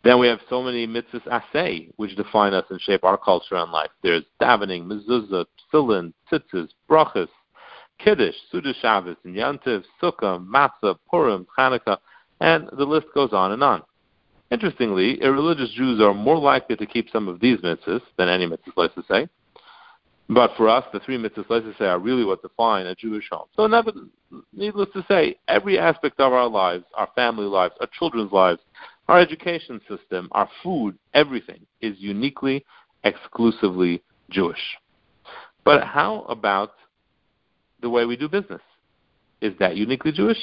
Then 0.02 0.18
we 0.18 0.28
have 0.28 0.40
so 0.48 0.62
many 0.62 0.86
mitzvahs 0.86 1.26
asay, 1.26 1.90
which 1.96 2.16
define 2.16 2.54
us 2.54 2.64
and 2.70 2.80
shape 2.80 3.04
our 3.04 3.18
culture 3.18 3.56
and 3.56 3.70
life. 3.70 3.90
There's 4.02 4.24
davening, 4.40 4.86
mezuzah, 4.86 5.44
tefillin, 5.72 6.12
tzitzis, 6.32 6.68
brachas, 6.88 7.28
kiddush, 7.98 8.34
suda 8.50 8.72
Shabbos, 8.80 9.16
and 9.24 9.36
yantiv, 9.36 9.84
sukkah, 10.02 10.44
matzah, 10.44 10.96
purim, 11.10 11.46
Hanukkah, 11.58 11.98
and 12.40 12.68
the 12.78 12.84
list 12.84 13.08
goes 13.14 13.32
on 13.32 13.52
and 13.52 13.62
on. 13.62 13.82
Interestingly, 14.50 15.22
irreligious 15.22 15.70
Jews 15.76 16.00
are 16.00 16.14
more 16.14 16.38
likely 16.38 16.76
to 16.76 16.86
keep 16.86 17.08
some 17.10 17.28
of 17.28 17.38
these 17.40 17.58
mitzvahs 17.58 18.00
than 18.16 18.28
any 18.28 18.46
mitzvahs, 18.46 18.72
let's 18.76 18.96
eh? 18.96 19.02
say. 19.08 19.28
But 20.30 20.52
for 20.56 20.68
us, 20.68 20.84
the 20.92 21.00
three 21.00 21.18
mitzvahs, 21.18 21.44
let's 21.48 21.78
say, 21.78 21.84
are 21.84 21.98
really 21.98 22.24
what 22.24 22.40
define 22.40 22.86
a 22.86 22.94
Jewish 22.94 23.28
home. 23.30 23.46
So, 23.54 23.66
needless 24.52 24.88
to 24.94 25.04
say, 25.08 25.36
every 25.46 25.78
aspect 25.78 26.20
of 26.20 26.32
our 26.32 26.48
lives, 26.48 26.84
our 26.94 27.08
family 27.14 27.46
lives, 27.46 27.74
our 27.80 27.88
children's 27.98 28.32
lives, 28.32 28.60
our 29.10 29.18
education 29.18 29.80
system, 29.88 30.28
our 30.32 30.48
food, 30.62 30.96
everything 31.14 31.66
is 31.80 31.96
uniquely, 31.98 32.64
exclusively 33.02 34.02
Jewish. 34.30 34.60
But 35.64 35.84
how 35.84 36.22
about 36.28 36.72
the 37.82 37.90
way 37.90 38.04
we 38.04 38.16
do 38.16 38.28
business? 38.28 38.60
Is 39.40 39.52
that 39.58 39.76
uniquely 39.76 40.12
Jewish? 40.12 40.38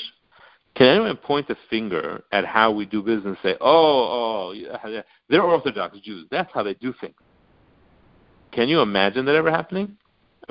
Can 0.76 0.88
anyone 0.88 1.16
point 1.16 1.50
a 1.50 1.56
finger 1.70 2.24
at 2.32 2.46
how 2.46 2.72
we 2.72 2.86
do 2.86 3.02
business 3.02 3.26
and 3.26 3.38
say, 3.42 3.58
oh, 3.62 4.52
oh, 4.52 5.02
they're 5.30 5.42
Orthodox 5.42 5.98
Jews. 6.00 6.28
That's 6.30 6.52
how 6.54 6.62
they 6.62 6.74
do 6.76 6.94
things. 7.00 7.16
Can 8.52 8.68
you 8.68 8.82
imagine 8.82 9.26
that 9.26 9.36
ever 9.36 9.50
happening? 9.50 9.98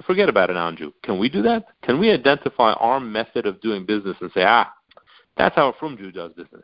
Forget 0.07 0.29
about 0.29 0.51
a 0.51 0.55
non-Jew. 0.55 0.93
Can 1.03 1.19
we 1.19 1.29
do 1.29 1.43
that? 1.43 1.67
Can 1.83 2.01
we 2.01 2.11
identify 2.11 2.73
our 2.73 2.99
method 2.99 3.47
of 3.47 3.61
doing 3.61 3.85
business 3.87 4.17
and 4.21 4.31
say, 4.33 4.43
ah, 4.43 4.73
that's 5.37 5.55
how 5.55 5.69
a 5.69 5.73
frum 5.75 5.97
Jew 5.97 6.11
does 6.11 6.33
business? 6.33 6.63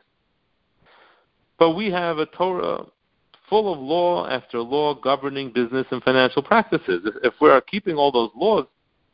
But 1.59 1.71
we 1.73 1.90
have 1.90 2.18
a 2.18 2.26
Torah 2.26 2.75
uh, 2.75 2.85
full 3.49 3.73
of 3.73 3.78
law 3.78 4.26
after 4.28 4.61
law 4.61 4.94
governing 4.94 5.52
business 5.52 5.87
and 5.90 6.02
financial 6.02 6.42
practices. 6.42 7.02
If, 7.04 7.14
if 7.23 7.35
we 7.40 7.50
are 7.50 7.61
keeping 7.61 7.97
all 7.97 8.11
those 8.11 8.30
laws, 8.35 8.66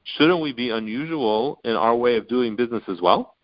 shouldn't 0.04 0.40
we 0.40 0.52
be 0.52 0.70
unusual 0.70 1.60
in 1.64 1.72
our 1.72 1.96
way 1.96 2.16
of 2.16 2.28
doing 2.28 2.56
business 2.56 2.82
as 2.88 3.00
well? 3.00 3.34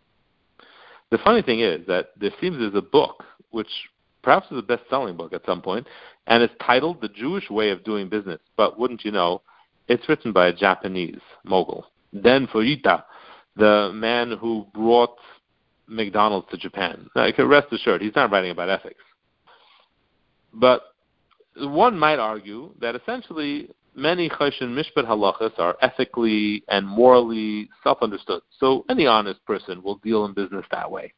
The 1.10 1.18
funny 1.18 1.42
thing 1.42 1.60
is 1.60 1.86
that 1.86 2.10
there 2.16 2.30
seems 2.40 2.58
there's 2.58 2.74
a 2.74 2.82
book 2.82 3.24
which 3.50 3.68
perhaps 4.22 4.50
is 4.50 4.58
a 4.58 4.62
best-selling 4.62 5.16
book 5.16 5.32
at 5.32 5.44
some 5.44 5.60
point, 5.60 5.86
and 6.26 6.42
it's 6.42 6.54
titled 6.64 7.00
"The 7.00 7.08
Jewish 7.08 7.50
Way 7.50 7.70
of 7.70 7.84
Doing 7.84 8.08
Business." 8.08 8.40
But 8.56 8.78
wouldn't 8.78 9.04
you 9.04 9.10
know, 9.10 9.42
it's 9.88 10.08
written 10.08 10.32
by 10.32 10.46
a 10.46 10.52
Japanese 10.52 11.20
mogul, 11.44 11.86
Den 12.22 12.46
Fujita. 12.46 13.04
the 13.56 13.92
man 13.94 14.32
who 14.32 14.66
brought 14.74 15.16
McDonald's 15.86 16.48
to 16.50 16.56
Japan. 16.56 17.08
Now, 17.14 17.26
you 17.26 17.32
can 17.32 17.48
rest 17.48 17.72
assured, 17.72 18.02
he's 18.02 18.14
not 18.16 18.30
writing 18.30 18.50
about 18.50 18.68
ethics. 18.70 19.02
But 20.52 20.82
one 21.56 21.98
might 21.98 22.18
argue 22.18 22.70
that 22.80 22.94
essentially 22.94 23.70
many 23.94 24.28
Choshen 24.28 24.74
Mishpat 24.74 25.06
halachas 25.06 25.58
are 25.58 25.76
ethically 25.80 26.64
and 26.68 26.86
morally 26.86 27.68
self-understood. 27.82 28.42
So 28.58 28.84
any 28.88 29.06
honest 29.06 29.44
person 29.46 29.82
will 29.82 29.96
deal 29.96 30.24
in 30.24 30.32
business 30.32 30.64
that 30.70 30.90
way. 30.90 31.12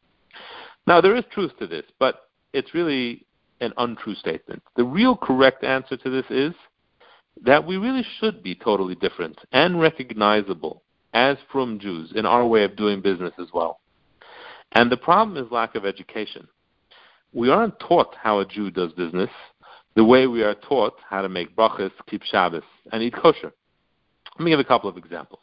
Now 0.87 1.01
there 1.01 1.17
is 1.17 1.25
truth 1.33 1.53
to 1.59 1.67
this, 1.67 1.85
but 1.99 2.29
it's 2.53 2.75
really 2.75 3.27
an 3.61 3.73
untrue 3.79 4.15
statement. 4.15 4.63
The 4.77 4.85
real 4.85 5.17
correct 5.17 5.65
answer 5.65 5.97
to 5.97 6.11
this 6.11 6.27
is 6.31 6.55
that 7.43 7.67
we 7.67 7.77
really 7.77 8.05
should 8.19 8.43
be 8.43 8.55
totally 8.55 8.95
different 8.95 9.39
and 9.53 9.81
recognizable 9.81 10.83
as 11.15 11.37
frum 11.51 11.79
Jews 11.79 12.13
in 12.15 12.27
our 12.27 12.47
way 12.47 12.65
of 12.65 12.77
doing 12.77 13.01
business 13.01 13.33
as 13.41 13.49
well. 13.53 13.81
And 14.73 14.91
the 14.91 14.97
problem 14.97 15.43
is 15.43 15.51
lack 15.51 15.75
of 15.75 15.85
education. 15.85 16.49
We 17.33 17.51
aren't 17.51 17.79
taught 17.79 18.15
how 18.15 18.41
a 18.41 18.47
Jew 18.47 18.71
does 18.71 18.93
business 18.93 19.31
the 19.97 20.05
way 20.05 20.27
we 20.27 20.43
are 20.43 20.55
taught 20.55 20.95
how 21.09 21.23
to 21.23 21.29
make 21.29 21.57
brachas, 21.57 21.91
keep 22.07 22.23
Shabbos, 22.23 22.63
and 22.93 23.03
eat 23.03 23.15
kosher. 23.15 23.53
Let 24.39 24.45
me 24.45 24.51
give 24.51 24.61
a 24.61 24.65
couple 24.65 24.91
of 24.91 24.99
examples. 24.99 25.41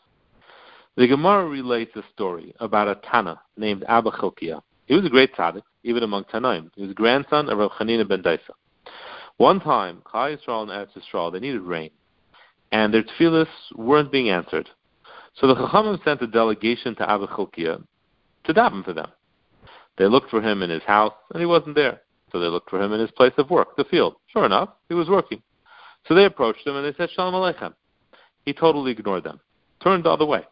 The 0.96 1.08
Gemara 1.08 1.48
relates 1.48 1.96
a 1.96 2.04
story 2.14 2.54
about 2.60 2.88
a 2.88 3.02
Tana 3.10 3.42
named 3.58 3.84
Abba 3.88 4.12
Chilkiah. 4.12 4.62
He 4.86 4.94
was 4.94 5.06
a 5.06 5.10
great 5.10 5.34
tzaddik, 5.34 5.64
even 5.84 6.04
among 6.04 6.26
Tanaim. 6.26 6.70
He 6.76 6.84
was 6.84 6.92
a 6.92 6.94
grandson 6.94 7.50
of 7.50 7.58
Rav 7.58 7.72
Chanina 7.72 8.08
ben 8.08 8.22
Dosa. 8.22 8.52
One 9.38 9.60
time, 9.60 10.04
Chai 10.12 10.36
Yisrael 10.36 10.62
and 10.62 10.72
Eretz 10.72 10.92
Yisrael, 10.96 11.34
they 11.34 11.40
needed 11.40 11.62
rain, 11.62 11.90
and 12.72 12.94
their 12.94 13.04
tefillahs 13.04 13.48
weren't 13.76 14.12
being 14.12 14.30
answered. 14.30 14.70
So 15.36 15.48
the 15.48 15.56
Chachamim 15.56 16.04
sent 16.04 16.22
a 16.22 16.28
delegation 16.28 16.96
to 16.98 17.10
Abba 17.10 17.26
Chilkiah 17.26 17.84
to 18.46 18.54
daven 18.54 18.84
for 18.84 18.94
them. 18.94 19.10
They 19.98 20.08
looked 20.08 20.30
for 20.30 20.42
him 20.42 20.64
in 20.64 20.70
his 20.70 20.84
house, 20.84 21.14
and 21.34 21.40
he 21.40 21.46
wasn't 21.46 21.76
there. 21.76 22.02
So 22.32 22.40
they 22.40 22.48
looked 22.48 22.70
for 22.70 22.82
him 22.82 22.94
in 22.94 23.00
his 23.00 23.12
place 23.12 23.34
of 23.38 23.50
work, 23.50 23.76
the 23.78 23.84
field. 23.84 24.16
Sure 24.28 24.46
enough, 24.46 24.70
he 24.90 24.96
was 24.96 25.08
working. 25.08 25.42
So 26.08 26.16
they 26.16 26.26
approached 26.26 26.66
him 26.66 26.76
and 26.76 26.86
they 26.86 26.98
said, 26.98 27.10
Shalom 27.12 27.34
Aleichem. 27.34 27.74
He 28.46 28.54
totally 28.54 28.92
ignored 28.92 29.24
them, 29.24 29.40
turned 29.82 30.04
the 30.04 30.10
other 30.10 30.26
way. 30.26 30.44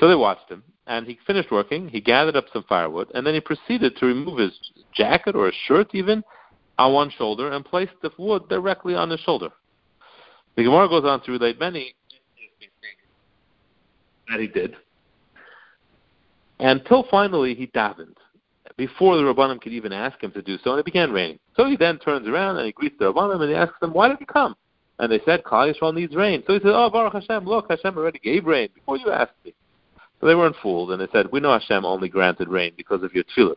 So 0.00 0.08
they 0.08 0.14
watched 0.14 0.50
him, 0.50 0.62
and 0.86 1.06
he 1.06 1.18
finished 1.26 1.50
working. 1.50 1.88
He 1.88 2.00
gathered 2.00 2.36
up 2.36 2.46
some 2.52 2.64
firewood, 2.68 3.10
and 3.14 3.26
then 3.26 3.34
he 3.34 3.40
proceeded 3.40 3.96
to 3.96 4.06
remove 4.06 4.38
his 4.38 4.58
jacket 4.92 5.36
or 5.36 5.46
his 5.46 5.54
shirt 5.66 5.90
even 5.94 6.24
on 6.78 6.92
one 6.92 7.10
shoulder 7.10 7.52
and 7.52 7.64
placed 7.64 7.94
the 8.02 8.10
wood 8.18 8.48
directly 8.48 8.94
on 8.94 9.10
his 9.10 9.20
shoulder. 9.20 9.50
The 10.56 10.64
Gemara 10.64 10.88
goes 10.88 11.04
on 11.04 11.22
to 11.24 11.32
relate 11.32 11.60
many 11.60 11.94
that 14.28 14.40
he 14.40 14.46
did, 14.48 14.74
until 16.58 17.04
finally 17.10 17.54
he 17.54 17.66
davened 17.68 18.16
before 18.76 19.16
the 19.16 19.22
Rabbanim 19.22 19.60
could 19.60 19.72
even 19.72 19.92
ask 19.92 20.22
him 20.22 20.32
to 20.32 20.42
do 20.42 20.58
so, 20.62 20.72
and 20.72 20.80
it 20.80 20.84
began 20.84 21.12
raining. 21.12 21.38
So 21.56 21.66
he 21.66 21.76
then 21.76 21.98
turns 21.98 22.28
around 22.28 22.56
and 22.56 22.66
he 22.66 22.72
greets 22.72 22.96
the 22.98 23.12
Rabbanim 23.12 23.40
and 23.40 23.50
he 23.50 23.56
asks 23.56 23.78
them, 23.80 23.92
why 23.92 24.08
did 24.08 24.20
you 24.20 24.26
come? 24.26 24.54
And 24.98 25.12
they 25.12 25.20
said, 25.24 25.44
Klal 25.44 25.72
Yisrael 25.72 25.94
needs 25.94 26.14
rain. 26.14 26.42
So 26.46 26.54
he 26.54 26.60
said, 26.60 26.72
oh, 26.74 26.90
Baruch 26.90 27.12
Hashem, 27.12 27.44
look, 27.44 27.66
Hashem 27.68 27.96
already 27.96 28.18
gave 28.18 28.46
rain 28.46 28.68
before 28.74 28.96
you 28.96 29.10
asked 29.10 29.32
me. 29.44 29.54
So 30.20 30.26
they 30.26 30.34
weren't 30.34 30.56
fooled, 30.62 30.90
and 30.92 31.00
they 31.00 31.08
said, 31.12 31.26
we 31.30 31.40
know 31.40 31.52
Hashem 31.52 31.84
only 31.84 32.08
granted 32.08 32.48
rain 32.48 32.72
because 32.76 33.02
of 33.02 33.12
your 33.12 33.24
tefillahs. 33.24 33.56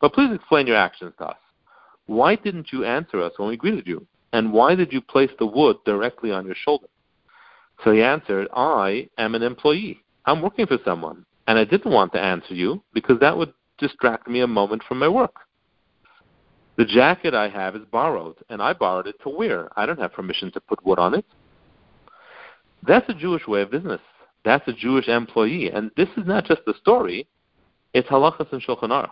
But 0.00 0.12
please 0.12 0.34
explain 0.34 0.66
your 0.66 0.76
actions 0.76 1.14
to 1.18 1.28
us. 1.28 1.36
Why 2.06 2.36
didn't 2.36 2.70
you 2.70 2.84
answer 2.84 3.22
us 3.22 3.32
when 3.38 3.48
we 3.48 3.56
greeted 3.56 3.86
you? 3.86 4.06
And 4.34 4.52
why 4.52 4.74
did 4.74 4.92
you 4.92 5.00
place 5.00 5.30
the 5.38 5.46
wood 5.46 5.76
directly 5.86 6.30
on 6.30 6.44
your 6.44 6.54
shoulder? 6.54 6.88
So 7.82 7.92
he 7.92 8.02
answered, 8.02 8.48
I 8.54 9.08
am 9.16 9.34
an 9.34 9.42
employee. 9.42 10.02
I'm 10.26 10.42
working 10.42 10.66
for 10.66 10.78
someone. 10.84 11.24
And 11.46 11.58
I 11.58 11.64
didn't 11.64 11.92
want 11.92 12.12
to 12.12 12.20
answer 12.20 12.54
you 12.54 12.82
because 12.92 13.18
that 13.20 13.36
would 13.36 13.52
distract 13.78 14.28
me 14.28 14.40
a 14.40 14.46
moment 14.46 14.82
from 14.86 14.98
my 14.98 15.08
work. 15.08 15.34
The 16.76 16.84
jacket 16.84 17.34
I 17.34 17.48
have 17.48 17.76
is 17.76 17.84
borrowed, 17.90 18.36
and 18.48 18.60
I 18.60 18.72
borrowed 18.72 19.06
it 19.06 19.16
to 19.22 19.28
wear. 19.28 19.68
I 19.78 19.86
don't 19.86 20.00
have 20.00 20.12
permission 20.12 20.50
to 20.52 20.60
put 20.60 20.84
wood 20.84 20.98
on 20.98 21.14
it. 21.14 21.24
That's 22.86 23.08
a 23.08 23.14
Jewish 23.14 23.46
way 23.46 23.62
of 23.62 23.70
business. 23.70 24.00
That's 24.44 24.66
a 24.66 24.72
Jewish 24.72 25.08
employee. 25.08 25.70
And 25.70 25.90
this 25.96 26.08
is 26.16 26.26
not 26.26 26.46
just 26.46 26.62
a 26.66 26.74
story, 26.74 27.28
it's 27.92 28.08
halachas 28.08 28.52
and 28.52 28.60
shulchan 28.60 28.90
aruch. 28.90 29.10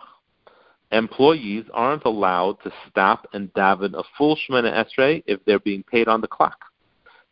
Employees 0.91 1.65
aren't 1.73 2.05
allowed 2.05 2.61
to 2.63 2.71
stop 2.89 3.27
and 3.33 3.51
daven 3.53 3.95
a 3.95 4.03
full 4.17 4.35
Shemoneh 4.37 4.85
Esrei 4.85 5.23
if 5.25 5.43
they're 5.45 5.59
being 5.59 5.83
paid 5.83 6.07
on 6.07 6.21
the 6.21 6.27
clock. 6.27 6.65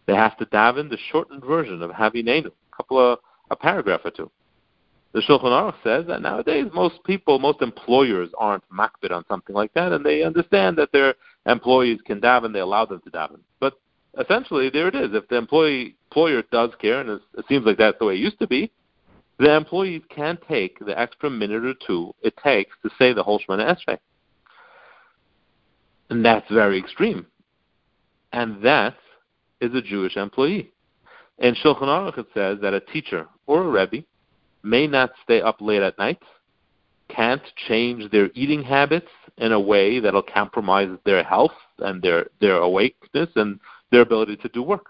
They 0.07 0.15
have 0.15 0.37
to 0.37 0.45
daven 0.47 0.89
the 0.89 0.97
shortened 1.11 1.43
version 1.43 1.83
of 1.83 1.91
Havinenu, 1.91 2.47
a 2.47 2.75
couple 2.75 2.97
of 2.97 3.19
a 3.51 3.55
paragraph 3.55 4.01
or 4.05 4.11
two. 4.11 4.31
The 5.13 5.19
Shulchan 5.19 5.43
Aruch 5.43 5.75
says 5.83 6.05
that 6.07 6.21
nowadays 6.21 6.67
most 6.73 7.03
people, 7.03 7.37
most 7.37 7.61
employers 7.61 8.29
aren't 8.37 8.63
makbid 8.69 9.11
on 9.11 9.25
something 9.27 9.55
like 9.55 9.73
that, 9.73 9.91
and 9.91 10.05
they 10.05 10.23
understand 10.23 10.77
that 10.77 10.91
their 10.93 11.15
employees 11.45 11.99
can 12.05 12.21
daven, 12.21 12.53
they 12.53 12.59
allow 12.59 12.85
them 12.85 13.01
to 13.01 13.11
daven. 13.11 13.39
But 13.59 13.73
essentially, 14.17 14.69
there 14.69 14.87
it 14.87 14.95
is. 14.95 15.13
If 15.13 15.27
the 15.27 15.35
employee 15.35 15.95
employer 16.09 16.43
does 16.51 16.71
care, 16.79 17.01
and 17.01 17.09
it 17.09 17.45
seems 17.49 17.65
like 17.65 17.77
that's 17.77 17.99
the 17.99 18.05
way 18.05 18.15
it 18.15 18.19
used 18.19 18.39
to 18.39 18.47
be, 18.47 18.71
the 19.37 19.55
employees 19.55 20.03
can 20.09 20.37
take 20.47 20.77
the 20.85 20.97
extra 20.97 21.29
minute 21.29 21.65
or 21.65 21.73
two 21.85 22.13
it 22.21 22.35
takes 22.43 22.75
to 22.83 22.91
say 22.99 23.11
the 23.11 23.23
whole 23.23 23.39
Shemoneh 23.39 23.75
Esrei. 23.75 23.97
And 26.09 26.23
that's 26.23 26.49
very 26.51 26.77
extreme. 26.77 27.25
And 28.33 28.61
that 28.63 28.95
is 29.59 29.73
a 29.73 29.81
Jewish 29.81 30.15
employee. 30.15 30.71
In 31.39 31.55
Shulchan 31.55 31.83
Aruch 31.83 32.19
it 32.19 32.27
says 32.35 32.59
that 32.61 32.73
a 32.75 32.81
teacher 32.81 33.27
or 33.47 33.63
a 33.63 33.67
rebbe 33.67 34.05
may 34.63 34.87
not 34.87 35.11
stay 35.23 35.41
up 35.41 35.61
late 35.61 35.81
at 35.81 35.97
night, 35.97 36.21
can't 37.09 37.41
change 37.67 38.09
their 38.11 38.29
eating 38.33 38.63
habits 38.63 39.09
in 39.37 39.51
a 39.51 39.59
way 39.59 39.99
that'll 39.99 40.23
compromise 40.23 40.89
their 41.05 41.23
health 41.23 41.51
and 41.79 42.01
their, 42.01 42.27
their 42.39 42.57
awakeness 42.57 43.29
and 43.35 43.59
their 43.91 44.01
ability 44.01 44.37
to 44.37 44.49
do 44.49 44.63
work. 44.63 44.87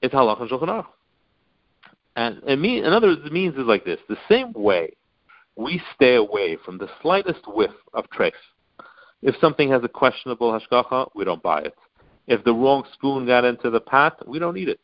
It's 0.00 0.14
halach 0.14 0.40
and 0.40 0.50
shulchan 0.50 0.68
aruch. 0.68 0.86
And 2.16 2.42
mean, 2.60 2.84
in 2.84 2.92
other 2.92 3.08
words, 3.08 3.22
it 3.24 3.32
means 3.32 3.56
is 3.56 3.64
like 3.64 3.84
this: 3.84 3.98
the 4.08 4.18
same 4.28 4.52
way 4.52 4.94
we 5.56 5.80
stay 5.94 6.16
away 6.16 6.58
from 6.64 6.78
the 6.78 6.88
slightest 7.00 7.46
whiff 7.46 7.70
of 7.94 8.08
trace. 8.10 8.34
If 9.22 9.36
something 9.40 9.70
has 9.70 9.84
a 9.84 9.88
questionable 9.88 10.52
hashgacha, 10.52 11.10
we 11.14 11.24
don't 11.24 11.42
buy 11.42 11.60
it. 11.62 11.76
If 12.26 12.44
the 12.44 12.52
wrong 12.52 12.84
spoon 12.92 13.26
got 13.26 13.44
into 13.44 13.70
the 13.70 13.80
pot, 13.80 14.28
we 14.28 14.38
don't 14.38 14.56
eat 14.56 14.68
it. 14.68 14.80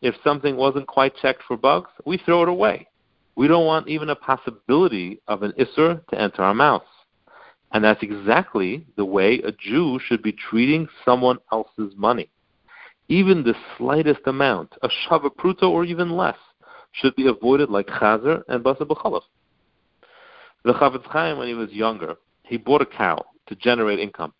If 0.00 0.14
something 0.24 0.56
wasn't 0.56 0.86
quite 0.86 1.16
checked 1.16 1.42
for 1.46 1.56
bugs, 1.56 1.90
we 2.04 2.18
throw 2.18 2.42
it 2.42 2.48
away. 2.48 2.88
We 3.34 3.48
don't 3.48 3.66
want 3.66 3.88
even 3.88 4.10
a 4.10 4.16
possibility 4.16 5.20
of 5.26 5.42
an 5.42 5.52
Isser 5.52 6.06
to 6.06 6.20
enter 6.20 6.42
our 6.42 6.54
mouths. 6.54 6.84
And 7.72 7.82
that's 7.82 8.02
exactly 8.02 8.86
the 8.96 9.04
way 9.04 9.40
a 9.40 9.52
Jew 9.52 9.98
should 10.04 10.22
be 10.22 10.32
treating 10.32 10.88
someone 11.04 11.38
else's 11.50 11.94
money. 11.96 12.28
Even 13.08 13.42
the 13.42 13.54
slightest 13.76 14.20
amount, 14.26 14.74
a 14.82 14.88
shava 14.88 15.30
pruto 15.34 15.70
or 15.70 15.84
even 15.84 16.10
less, 16.10 16.36
should 16.92 17.16
be 17.16 17.26
avoided 17.26 17.70
like 17.70 17.86
chazer 17.86 18.42
and 18.48 18.62
basar 18.62 18.86
b'chalav. 18.86 19.22
The 20.64 20.74
Chafetz 20.74 21.06
Chaim, 21.06 21.38
when 21.38 21.48
he 21.48 21.54
was 21.54 21.72
younger, 21.72 22.16
he 22.44 22.56
bought 22.56 22.82
a 22.82 22.86
cow 22.86 23.24
to 23.46 23.56
generate 23.56 23.98
income. 23.98 24.32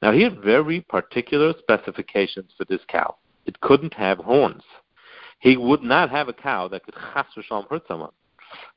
Now 0.00 0.10
he 0.12 0.22
had 0.22 0.40
very 0.40 0.80
particular 0.80 1.54
specifications 1.58 2.50
for 2.56 2.64
this 2.64 2.80
cow. 2.88 3.16
It 3.46 3.60
couldn't 3.60 3.94
have 3.94 4.18
horns. 4.18 4.62
He 5.38 5.56
would 5.56 5.82
not 5.82 6.10
have 6.10 6.28
a 6.28 6.32
cow 6.32 6.68
that 6.68 6.84
could 6.84 6.94
chas 6.94 7.26
v'shalom 7.36 7.68
hurt 7.68 7.86
someone. 7.86 8.12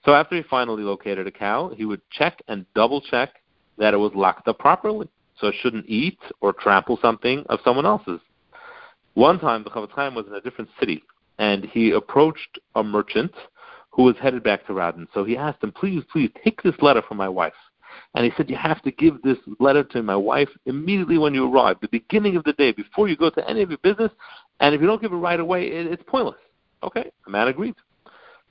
So 0.05 0.13
after 0.13 0.35
he 0.35 0.43
finally 0.43 0.83
located 0.83 1.27
a 1.27 1.31
cow, 1.31 1.69
he 1.75 1.85
would 1.85 2.01
check 2.09 2.41
and 2.47 2.65
double 2.73 3.01
check 3.01 3.41
that 3.77 3.93
it 3.93 3.97
was 3.97 4.11
locked 4.15 4.47
up 4.47 4.59
properly, 4.59 5.09
so 5.39 5.47
it 5.47 5.55
shouldn't 5.61 5.87
eat 5.87 6.19
or 6.41 6.53
trample 6.53 6.97
something 7.01 7.43
of 7.49 7.59
someone 7.63 7.85
else's. 7.85 8.19
One 9.15 9.39
time, 9.39 9.63
the 9.63 9.69
Chafetz 9.69 9.91
Chaim 9.91 10.15
was 10.15 10.27
in 10.27 10.33
a 10.33 10.41
different 10.41 10.69
city, 10.79 11.03
and 11.39 11.65
he 11.65 11.91
approached 11.91 12.59
a 12.75 12.83
merchant 12.83 13.33
who 13.91 14.03
was 14.03 14.15
headed 14.21 14.43
back 14.43 14.67
to 14.67 14.73
Radin. 14.73 15.07
So 15.13 15.23
he 15.23 15.37
asked 15.37 15.63
him, 15.63 15.71
"Please, 15.71 16.03
please 16.11 16.29
take 16.43 16.61
this 16.61 16.75
letter 16.81 17.01
from 17.01 17.17
my 17.17 17.29
wife." 17.29 17.53
And 18.13 18.25
he 18.25 18.31
said, 18.35 18.49
"You 18.49 18.57
have 18.57 18.81
to 18.81 18.91
give 18.91 19.21
this 19.21 19.37
letter 19.59 19.83
to 19.83 20.03
my 20.03 20.17
wife 20.17 20.49
immediately 20.65 21.17
when 21.17 21.33
you 21.33 21.49
arrive, 21.49 21.77
the 21.79 21.87
beginning 21.87 22.35
of 22.35 22.43
the 22.43 22.53
day, 22.53 22.73
before 22.73 23.07
you 23.07 23.15
go 23.15 23.29
to 23.29 23.49
any 23.49 23.61
of 23.61 23.69
your 23.69 23.77
business. 23.79 24.11
And 24.59 24.75
if 24.75 24.81
you 24.81 24.87
don't 24.87 25.01
give 25.01 25.13
it 25.13 25.17
right 25.17 25.39
away, 25.39 25.67
it, 25.67 25.87
it's 25.87 26.03
pointless." 26.03 26.39
Okay, 26.83 27.09
the 27.23 27.31
man 27.31 27.47
agreed. 27.47 27.75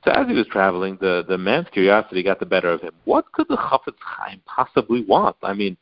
So 0.04 0.10
as 0.10 0.28
he 0.28 0.34
was 0.34 0.46
traveling, 0.48 0.98
the, 1.00 1.24
the 1.26 1.38
man's 1.38 1.66
curiosity 1.72 2.22
got 2.22 2.38
the 2.38 2.46
better 2.46 2.70
of 2.70 2.82
him. 2.82 2.92
What 3.04 3.32
could 3.32 3.48
the 3.48 3.56
Chafetz 3.56 3.96
Chaim 4.00 4.40
possibly 4.44 5.02
want? 5.02 5.36
I 5.42 5.54
mean, 5.54 5.78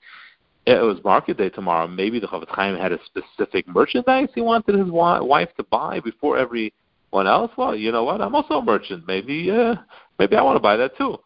it 0.64 0.80
was 0.80 1.02
market 1.02 1.38
day 1.38 1.48
tomorrow. 1.48 1.88
Maybe 1.88 2.20
the 2.20 2.28
Chafetz 2.28 2.50
Chaim 2.50 2.76
had 2.76 2.92
a 2.92 2.98
specific 3.04 3.66
merchandise 3.66 4.28
he 4.32 4.40
wanted 4.40 4.76
his 4.76 4.88
wife 4.90 5.48
to 5.56 5.64
buy 5.64 5.98
before 5.98 6.38
everyone 6.38 7.26
else. 7.26 7.50
Well, 7.56 7.74
you 7.74 7.90
know 7.90 8.04
what? 8.04 8.20
I'm 8.20 8.34
also 8.36 8.54
a 8.54 8.64
merchant. 8.64 9.08
Maybe, 9.08 9.50
uh, 9.50 9.74
maybe 10.20 10.36
I 10.36 10.42
want 10.42 10.54
to 10.56 10.60
buy 10.60 10.76
that 10.76 10.96
too. 10.96 11.18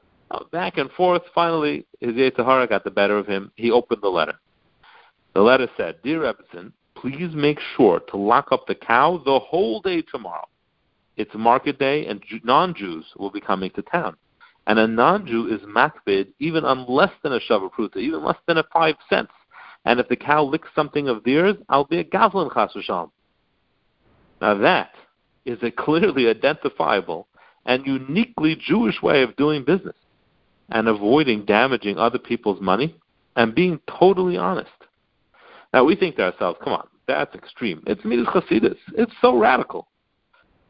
Back 0.51 0.79
and 0.79 0.91
forth. 0.93 1.23
Finally, 1.35 1.87
his 2.01 2.15
yetzer 2.15 2.45
hara 2.45 2.67
got 2.67 2.83
the 2.83 2.91
better 2.91 3.19
of 3.19 3.27
him. 3.27 3.53
He 3.57 3.71
opened 3.71 4.03
the 4.03 4.09
letter. 4.09 4.35
The 5.35 5.41
letter 5.43 5.69
said, 5.77 5.97
"Dear 6.03 6.23
Rebbetzin, 6.23 6.73
please 6.95 7.33
make 7.35 7.61
sure 7.77 8.01
to 8.01 8.17
lock 8.17 8.49
up 8.51 8.67
the 8.67 8.75
cow 8.75 9.23
the 9.25 9.39
whole 9.39 9.81
day 9.83 10.03
tomorrow. 10.03 10.49
It's 11.17 11.35
market 11.35 11.79
day, 11.79 12.07
and 12.07 12.23
non-Jews 12.45 13.07
will 13.17 13.31
be 13.31 13.41
coming 13.41 13.71
to 13.71 13.83
town. 13.83 14.17
and 14.67 14.79
a 14.81 14.87
non-Jew 14.87 15.47
is 15.47 15.61
makbid 15.63 16.27
even 16.41 16.65
on 16.65 16.87
less 16.89 17.13
than 17.23 17.33
a 17.33 17.39
shavapruta, 17.39 17.99
even 17.99 18.25
less 18.25 18.39
than 18.49 18.59
a 18.59 18.65
five 18.73 18.97
cents. 19.09 19.33
And 19.85 20.01
if 20.01 20.09
the 20.09 20.17
cow 20.17 20.43
licks 20.43 20.69
something 20.75 21.09
of 21.09 21.23
theirs, 21.23 21.57
I'll 21.69 21.85
be 21.85 22.01
a 22.01 22.05
gazlan 22.05 22.53
chas 22.53 22.73
Now 24.41 24.55
that 24.55 24.91
is 25.45 25.63
a 25.63 25.71
clearly 25.71 26.27
identifiable 26.29 27.29
and 27.65 27.87
uniquely 27.87 28.57
Jewish 28.57 29.01
way 29.01 29.23
of 29.23 29.37
doing 29.37 29.65
business 29.65 29.97
and 30.71 30.89
avoiding 30.89 31.45
damaging 31.45 31.99
other 31.99 32.19
people's 32.19 32.61
money 32.61 32.97
and 33.37 33.55
being 33.55 33.79
totally 33.89 34.37
honest. 34.37 34.71
Now 35.73 35.85
we 35.85 35.95
think 35.95 36.17
to 36.17 36.25
ourselves, 36.25 36.59
come 36.63 36.73
on, 36.73 36.89
that's 37.07 37.35
extreme. 37.35 37.83
It's 37.87 38.05
midas 38.05 38.27
chasidus. 38.27 38.79
It's 38.97 39.13
so 39.21 39.37
radical. 39.39 39.87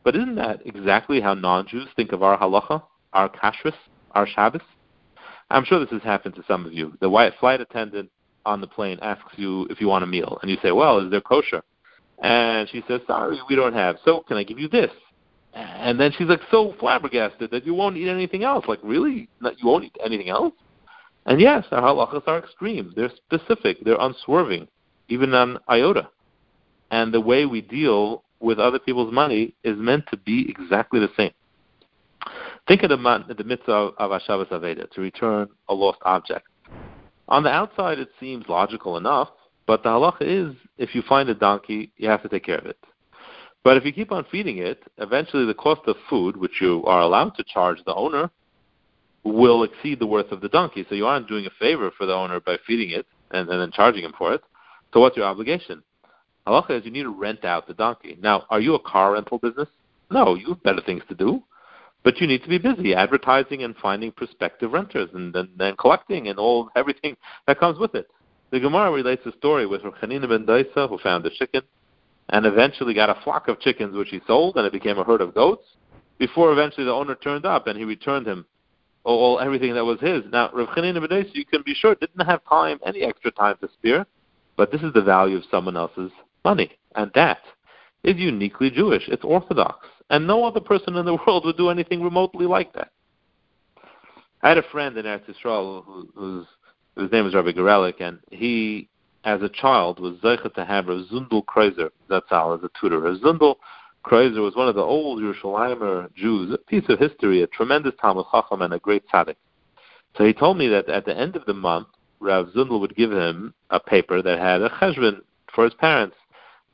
But 0.06 0.14
isn't 0.14 0.36
that 0.36 0.60
exactly 0.64 1.20
how 1.20 1.34
non-Jews 1.34 1.88
think 1.96 2.12
of 2.12 2.22
our 2.22 2.38
halacha, 2.38 2.80
our 3.12 3.28
kashrus, 3.28 3.74
our 4.12 4.24
Shabbos? 4.24 4.62
I'm 5.50 5.64
sure 5.64 5.80
this 5.80 5.90
has 5.90 6.02
happened 6.02 6.36
to 6.36 6.44
some 6.46 6.64
of 6.64 6.72
you. 6.72 6.96
The 7.00 7.10
white 7.10 7.32
flight 7.40 7.60
attendant 7.60 8.08
on 8.44 8.60
the 8.60 8.68
plane 8.68 9.00
asks 9.02 9.32
you 9.34 9.66
if 9.68 9.80
you 9.80 9.88
want 9.88 10.04
a 10.04 10.06
meal, 10.06 10.38
and 10.40 10.48
you 10.48 10.58
say, 10.62 10.70
"Well, 10.70 11.00
is 11.00 11.10
there 11.10 11.20
kosher?" 11.20 11.64
And 12.22 12.68
she 12.68 12.84
says, 12.86 13.00
"Sorry, 13.08 13.40
we 13.48 13.56
don't 13.56 13.72
have. 13.72 13.96
So 14.04 14.20
can 14.20 14.36
I 14.36 14.44
give 14.44 14.60
you 14.60 14.68
this?" 14.68 14.92
And 15.54 15.98
then 15.98 16.12
she's 16.12 16.28
like 16.28 16.42
so 16.52 16.72
flabbergasted 16.78 17.50
that 17.50 17.66
you 17.66 17.74
won't 17.74 17.96
eat 17.96 18.08
anything 18.08 18.44
else. 18.44 18.64
Like, 18.68 18.78
really? 18.84 19.28
You 19.40 19.66
won't 19.66 19.86
eat 19.86 19.96
anything 20.04 20.28
else? 20.28 20.54
And 21.24 21.40
yes, 21.40 21.64
our 21.72 21.82
halachas 21.82 22.28
are 22.28 22.38
extreme. 22.38 22.92
They're 22.94 23.10
specific. 23.10 23.78
They're 23.82 23.98
unswerving, 23.98 24.68
even 25.08 25.34
on 25.34 25.58
iota. 25.68 26.10
And 26.92 27.12
the 27.12 27.20
way 27.20 27.44
we 27.44 27.60
deal 27.60 28.22
with 28.40 28.58
other 28.58 28.78
people's 28.78 29.12
money 29.12 29.54
is 29.64 29.76
meant 29.78 30.04
to 30.10 30.16
be 30.16 30.48
exactly 30.48 31.00
the 31.00 31.10
same. 31.16 31.32
Think 32.68 32.82
of 32.82 32.90
the, 32.90 33.34
the 33.36 33.44
mitzvah 33.44 33.72
of 33.72 34.10
Hashavas 34.10 34.48
Aveda, 34.48 34.90
to 34.90 35.00
return 35.00 35.48
a 35.68 35.74
lost 35.74 35.98
object. 36.02 36.46
On 37.28 37.42
the 37.42 37.50
outside, 37.50 37.98
it 37.98 38.08
seems 38.20 38.44
logical 38.48 38.96
enough, 38.96 39.28
but 39.66 39.82
the 39.82 39.88
halacha 39.88 40.22
is 40.22 40.56
if 40.78 40.94
you 40.94 41.02
find 41.02 41.28
a 41.28 41.34
donkey, 41.34 41.92
you 41.96 42.08
have 42.08 42.22
to 42.22 42.28
take 42.28 42.44
care 42.44 42.58
of 42.58 42.66
it. 42.66 42.78
But 43.64 43.76
if 43.76 43.84
you 43.84 43.92
keep 43.92 44.12
on 44.12 44.24
feeding 44.30 44.58
it, 44.58 44.82
eventually 44.98 45.44
the 45.44 45.54
cost 45.54 45.80
of 45.88 45.96
food, 46.08 46.36
which 46.36 46.60
you 46.60 46.84
are 46.86 47.00
allowed 47.00 47.30
to 47.36 47.44
charge 47.44 47.78
the 47.84 47.94
owner, 47.94 48.30
will 49.24 49.64
exceed 49.64 49.98
the 49.98 50.06
worth 50.06 50.30
of 50.30 50.40
the 50.40 50.48
donkey. 50.48 50.86
So 50.88 50.94
you 50.94 51.06
aren't 51.06 51.26
doing 51.26 51.46
a 51.46 51.50
favor 51.58 51.90
for 51.96 52.06
the 52.06 52.14
owner 52.14 52.38
by 52.38 52.58
feeding 52.64 52.90
it 52.90 53.06
and, 53.32 53.48
and 53.48 53.60
then 53.60 53.72
charging 53.72 54.04
him 54.04 54.14
for 54.16 54.34
it. 54.34 54.42
So 54.94 55.00
what's 55.00 55.16
your 55.16 55.26
obligation? 55.26 55.82
Halacha 56.46 56.78
is 56.78 56.84
you 56.84 56.90
need 56.90 57.02
to 57.02 57.10
rent 57.10 57.44
out 57.44 57.66
the 57.66 57.74
donkey. 57.74 58.16
Now, 58.20 58.44
are 58.50 58.60
you 58.60 58.74
a 58.74 58.78
car 58.78 59.12
rental 59.12 59.38
business? 59.38 59.68
No, 60.10 60.34
you 60.34 60.48
have 60.48 60.62
better 60.62 60.80
things 60.80 61.02
to 61.08 61.14
do. 61.14 61.42
But 62.04 62.20
you 62.20 62.28
need 62.28 62.44
to 62.44 62.48
be 62.48 62.58
busy 62.58 62.94
advertising 62.94 63.64
and 63.64 63.74
finding 63.76 64.12
prospective 64.12 64.70
renters 64.70 65.10
and 65.12 65.34
then 65.58 65.74
collecting 65.76 66.28
and 66.28 66.38
all 66.38 66.70
everything 66.76 67.16
that 67.48 67.58
comes 67.58 67.78
with 67.80 67.96
it. 67.96 68.06
The 68.50 68.60
Gemara 68.60 68.92
relates 68.92 69.26
a 69.26 69.32
story 69.32 69.66
with 69.66 69.82
Chanina 69.82 70.28
ben 70.28 70.46
Dosa, 70.46 70.88
who 70.88 70.98
found 70.98 71.26
a 71.26 71.30
chicken 71.30 71.62
and 72.28 72.46
eventually 72.46 72.94
got 72.94 73.10
a 73.10 73.20
flock 73.22 73.48
of 73.48 73.58
chickens 73.60 73.96
which 73.96 74.10
he 74.10 74.20
sold, 74.26 74.56
and 74.56 74.66
it 74.66 74.72
became 74.72 74.98
a 74.98 75.04
herd 75.04 75.20
of 75.20 75.34
goats. 75.34 75.64
Before 76.18 76.52
eventually 76.52 76.84
the 76.84 76.92
owner 76.92 77.16
turned 77.16 77.44
up 77.44 77.66
and 77.66 77.76
he 77.76 77.84
returned 77.84 78.26
him 78.26 78.46
all, 79.04 79.38
everything 79.40 79.74
that 79.74 79.84
was 79.84 80.00
his. 80.00 80.22
Now 80.30 80.50
Rav 80.52 80.68
Chanina 80.68 81.08
ben 81.08 81.26
you 81.32 81.44
can 81.44 81.62
be 81.62 81.74
sure, 81.74 81.96
didn't 81.96 82.24
have 82.24 82.40
time, 82.48 82.78
any 82.86 83.02
extra 83.02 83.30
time 83.32 83.56
to 83.60 83.68
spare, 83.74 84.06
but 84.56 84.70
this 84.70 84.82
is 84.82 84.92
the 84.92 85.02
value 85.02 85.36
of 85.36 85.44
someone 85.50 85.76
else's 85.76 86.10
money, 86.50 86.70
and 86.94 87.10
that 87.14 87.42
is 88.04 88.16
uniquely 88.16 88.70
Jewish. 88.70 89.04
It's 89.08 89.24
orthodox. 89.24 89.86
And 90.10 90.26
no 90.26 90.44
other 90.44 90.60
person 90.60 90.94
in 90.94 91.04
the 91.04 91.18
world 91.26 91.44
would 91.44 91.56
do 91.56 91.70
anything 91.70 92.00
remotely 92.02 92.46
like 92.46 92.72
that. 92.74 92.90
I 94.42 94.48
had 94.50 94.58
a 94.58 94.70
friend 94.70 94.96
in 94.96 95.06
Eretz 95.06 95.26
Yisrael 95.28 95.84
who, 95.84 96.08
whose, 96.14 96.46
whose 96.94 97.10
name 97.10 97.24
was 97.24 97.34
Rabbi 97.34 97.50
Gorelik, 97.50 98.00
and 98.00 98.20
he, 98.30 98.88
as 99.24 99.42
a 99.42 99.48
child, 99.48 99.98
was 99.98 100.14
zeichet 100.18 100.54
to 100.54 100.64
have 100.64 100.86
Rav 100.86 101.06
Zundel 101.12 101.44
Kroizer, 101.44 101.90
that's 102.08 102.30
all, 102.30 102.54
as 102.54 102.62
a 102.62 102.70
tutor. 102.80 103.00
Rav 103.00 103.16
Zundel 103.18 103.56
Kroizer 104.04 104.42
was 104.42 104.54
one 104.54 104.68
of 104.68 104.76
the 104.76 104.82
old 104.82 105.20
Yerushalayim 105.20 106.14
Jews, 106.14 106.54
a 106.54 106.58
piece 106.58 106.88
of 106.88 107.00
history, 107.00 107.42
a 107.42 107.48
tremendous 107.48 107.94
Talmud 108.00 108.26
Chacham, 108.30 108.62
and 108.62 108.72
a 108.72 108.78
great 108.78 109.02
tzaddik. 109.08 109.34
So 110.16 110.24
he 110.24 110.32
told 110.32 110.58
me 110.58 110.68
that 110.68 110.88
at 110.88 111.06
the 111.06 111.18
end 111.18 111.34
of 111.34 111.44
the 111.46 111.54
month, 111.54 111.88
Rav 112.20 112.46
Zundel 112.54 112.80
would 112.80 112.94
give 112.94 113.10
him 113.10 113.52
a 113.70 113.80
paper 113.80 114.22
that 114.22 114.38
had 114.38 114.62
a 114.62 114.70
cheshbon 114.70 115.22
for 115.52 115.64
his 115.64 115.74
parents, 115.74 116.16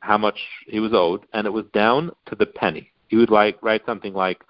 how 0.03 0.17
much 0.17 0.39
he 0.67 0.79
was 0.79 0.93
owed, 0.93 1.25
and 1.33 1.47
it 1.47 1.51
was 1.51 1.65
down 1.73 2.11
to 2.27 2.35
the 2.35 2.45
penny 2.45 2.93
he 3.13 3.17
would 3.17 3.29
like 3.29 3.61
write 3.61 3.85
something 3.85 4.15
like, 4.15 4.43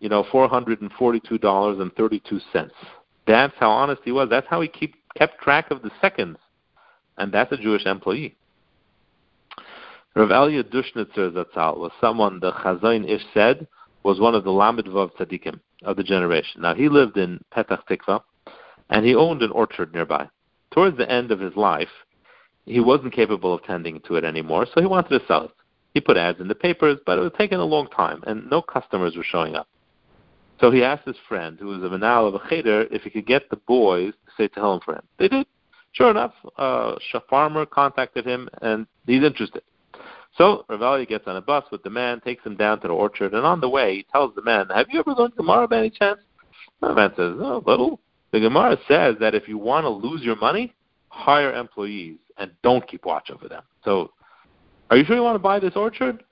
you 0.00 0.08
know, 0.08 0.24
four 0.32 0.48
hundred 0.48 0.80
and 0.80 0.90
forty-two 0.98 1.38
dollars 1.38 1.78
and 1.78 1.94
thirty-two 1.94 2.40
cents. 2.52 2.74
That's 3.24 3.54
how 3.60 3.70
honest 3.70 4.02
he 4.04 4.10
was. 4.10 4.28
That's 4.28 4.48
how 4.50 4.60
he 4.60 4.66
keep, 4.66 4.96
kept 5.16 5.40
track 5.40 5.70
of 5.70 5.82
the 5.82 5.92
seconds, 6.00 6.38
and 7.18 7.30
that's 7.30 7.52
a 7.52 7.56
Jewish 7.56 7.86
employee. 7.86 8.34
Rav 10.16 10.32
Elia 10.32 10.64
Dushnitzer 10.64 11.30
Zatzal 11.30 11.78
was 11.78 11.92
someone 12.00 12.40
the 12.40 12.50
Chazon 12.50 13.08
Ish 13.08 13.22
said 13.32 13.68
was 14.02 14.18
one 14.18 14.34
of 14.34 14.42
the 14.42 14.50
Lamed 14.50 14.86
Vav 14.86 15.12
Tzadikim 15.12 15.60
of 15.84 15.96
the 15.96 16.02
generation. 16.02 16.62
Now 16.62 16.74
he 16.74 16.88
lived 16.88 17.16
in 17.16 17.40
Petach 17.56 17.84
Tikva, 17.88 18.22
and 18.90 19.06
he 19.06 19.14
owned 19.14 19.42
an 19.42 19.52
orchard 19.52 19.94
nearby. 19.94 20.28
Towards 20.72 20.96
the 20.96 21.08
end 21.08 21.30
of 21.30 21.38
his 21.38 21.54
life, 21.54 21.94
he 22.66 22.80
wasn't 22.80 23.12
capable 23.12 23.54
of 23.54 23.62
tending 23.64 24.00
to 24.00 24.16
it 24.16 24.24
anymore, 24.24 24.66
so 24.66 24.80
he 24.80 24.86
wanted 24.86 25.18
to 25.18 25.26
sell 25.26 25.44
it. 25.44 25.50
He 25.92 26.00
put 26.00 26.16
ads 26.16 26.40
in 26.40 26.48
the 26.48 26.54
papers, 26.54 26.98
but 27.06 27.18
it 27.18 27.22
was 27.22 27.32
taking 27.38 27.58
a 27.58 27.64
long 27.64 27.88
time, 27.88 28.22
and 28.26 28.50
no 28.50 28.60
customers 28.60 29.16
were 29.16 29.24
showing 29.24 29.54
up. 29.54 29.68
So 30.60 30.70
he 30.70 30.82
asked 30.82 31.06
his 31.06 31.16
friend, 31.28 31.58
who 31.58 31.66
was 31.66 31.82
a 31.82 31.88
menahel 31.88 32.28
of 32.28 32.34
a 32.34 32.48
cheder, 32.48 32.82
if 32.90 33.02
he 33.02 33.10
could 33.10 33.26
get 33.26 33.48
the 33.50 33.56
boys 33.56 34.12
to 34.12 34.32
say 34.36 34.48
Tehillim 34.48 34.82
for 34.82 34.94
him. 34.94 35.02
They 35.18 35.28
did. 35.28 35.46
Sure 35.92 36.10
enough, 36.10 36.32
uh, 36.58 36.96
a 37.14 37.20
farmer 37.30 37.66
contacted 37.66 38.26
him, 38.26 38.48
and 38.62 38.86
he's 39.06 39.22
interested. 39.22 39.62
So 40.36 40.64
Rav 40.68 41.06
gets 41.06 41.28
on 41.28 41.36
a 41.36 41.40
bus 41.40 41.64
with 41.70 41.84
the 41.84 41.90
man, 41.90 42.20
takes 42.20 42.44
him 42.44 42.56
down 42.56 42.80
to 42.80 42.88
the 42.88 42.94
orchard, 42.94 43.34
and 43.34 43.46
on 43.46 43.60
the 43.60 43.68
way, 43.68 43.96
he 43.96 44.06
tells 44.10 44.34
the 44.34 44.42
man, 44.42 44.66
"Have 44.74 44.88
you 44.90 44.98
ever 44.98 45.12
learned 45.12 45.36
Gemara 45.36 45.68
by 45.68 45.78
any 45.78 45.90
chance?" 45.90 46.18
The 46.80 46.92
man 46.92 47.14
says, 47.14 47.36
"Oh, 47.38 47.62
little." 47.64 48.00
The 48.32 48.40
Gemara 48.40 48.76
says 48.88 49.14
that 49.20 49.36
if 49.36 49.46
you 49.46 49.58
want 49.58 49.84
to 49.84 49.90
lose 49.90 50.22
your 50.22 50.34
money, 50.34 50.74
hire 51.14 51.54
employees 51.54 52.18
and 52.38 52.50
don't 52.62 52.86
keep 52.88 53.04
watch 53.04 53.30
over 53.30 53.48
them. 53.48 53.62
So 53.84 54.10
are 54.90 54.96
you 54.96 55.04
sure 55.04 55.16
you 55.16 55.22
want 55.22 55.36
to 55.36 55.40
buy 55.40 55.60
this 55.60 55.76
orchard? 55.76 56.24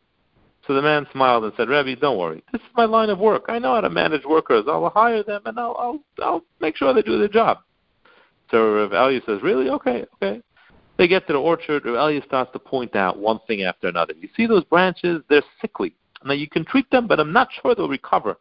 So 0.66 0.74
the 0.74 0.82
man 0.82 1.06
smiled 1.12 1.44
and 1.44 1.52
said, 1.56 1.68
Rebbe, 1.68 1.96
don't 2.00 2.18
worry. 2.18 2.42
This 2.52 2.60
is 2.60 2.68
my 2.76 2.84
line 2.84 3.10
of 3.10 3.18
work. 3.18 3.44
I 3.48 3.58
know 3.58 3.74
how 3.74 3.80
to 3.80 3.90
manage 3.90 4.24
workers. 4.24 4.64
I'll 4.68 4.88
hire 4.90 5.22
them 5.22 5.42
and 5.46 5.58
I'll 5.58 5.76
I'll, 5.78 6.00
I'll 6.22 6.44
make 6.60 6.76
sure 6.76 6.92
they 6.92 7.02
do 7.02 7.18
their 7.18 7.28
job. 7.28 7.58
So 8.50 8.74
Rav 8.74 8.92
Elia 8.92 9.20
says, 9.26 9.40
Really? 9.42 9.70
Okay, 9.70 10.04
okay. 10.14 10.40
They 10.98 11.08
get 11.08 11.26
to 11.26 11.32
the 11.32 11.38
orchard. 11.38 11.84
Rav 11.84 11.96
Elia 11.96 12.22
starts 12.26 12.52
to 12.52 12.58
point 12.58 12.94
out 12.94 13.18
one 13.18 13.40
thing 13.46 13.62
after 13.62 13.88
another. 13.88 14.14
You 14.20 14.28
see 14.36 14.46
those 14.46 14.64
branches? 14.64 15.22
They're 15.28 15.42
sickly. 15.60 15.94
Now 16.24 16.34
you 16.34 16.48
can 16.48 16.64
treat 16.64 16.88
them, 16.90 17.06
but 17.06 17.18
I'm 17.18 17.32
not 17.32 17.48
sure 17.60 17.74
they'll 17.74 17.88
recover. 17.88 18.36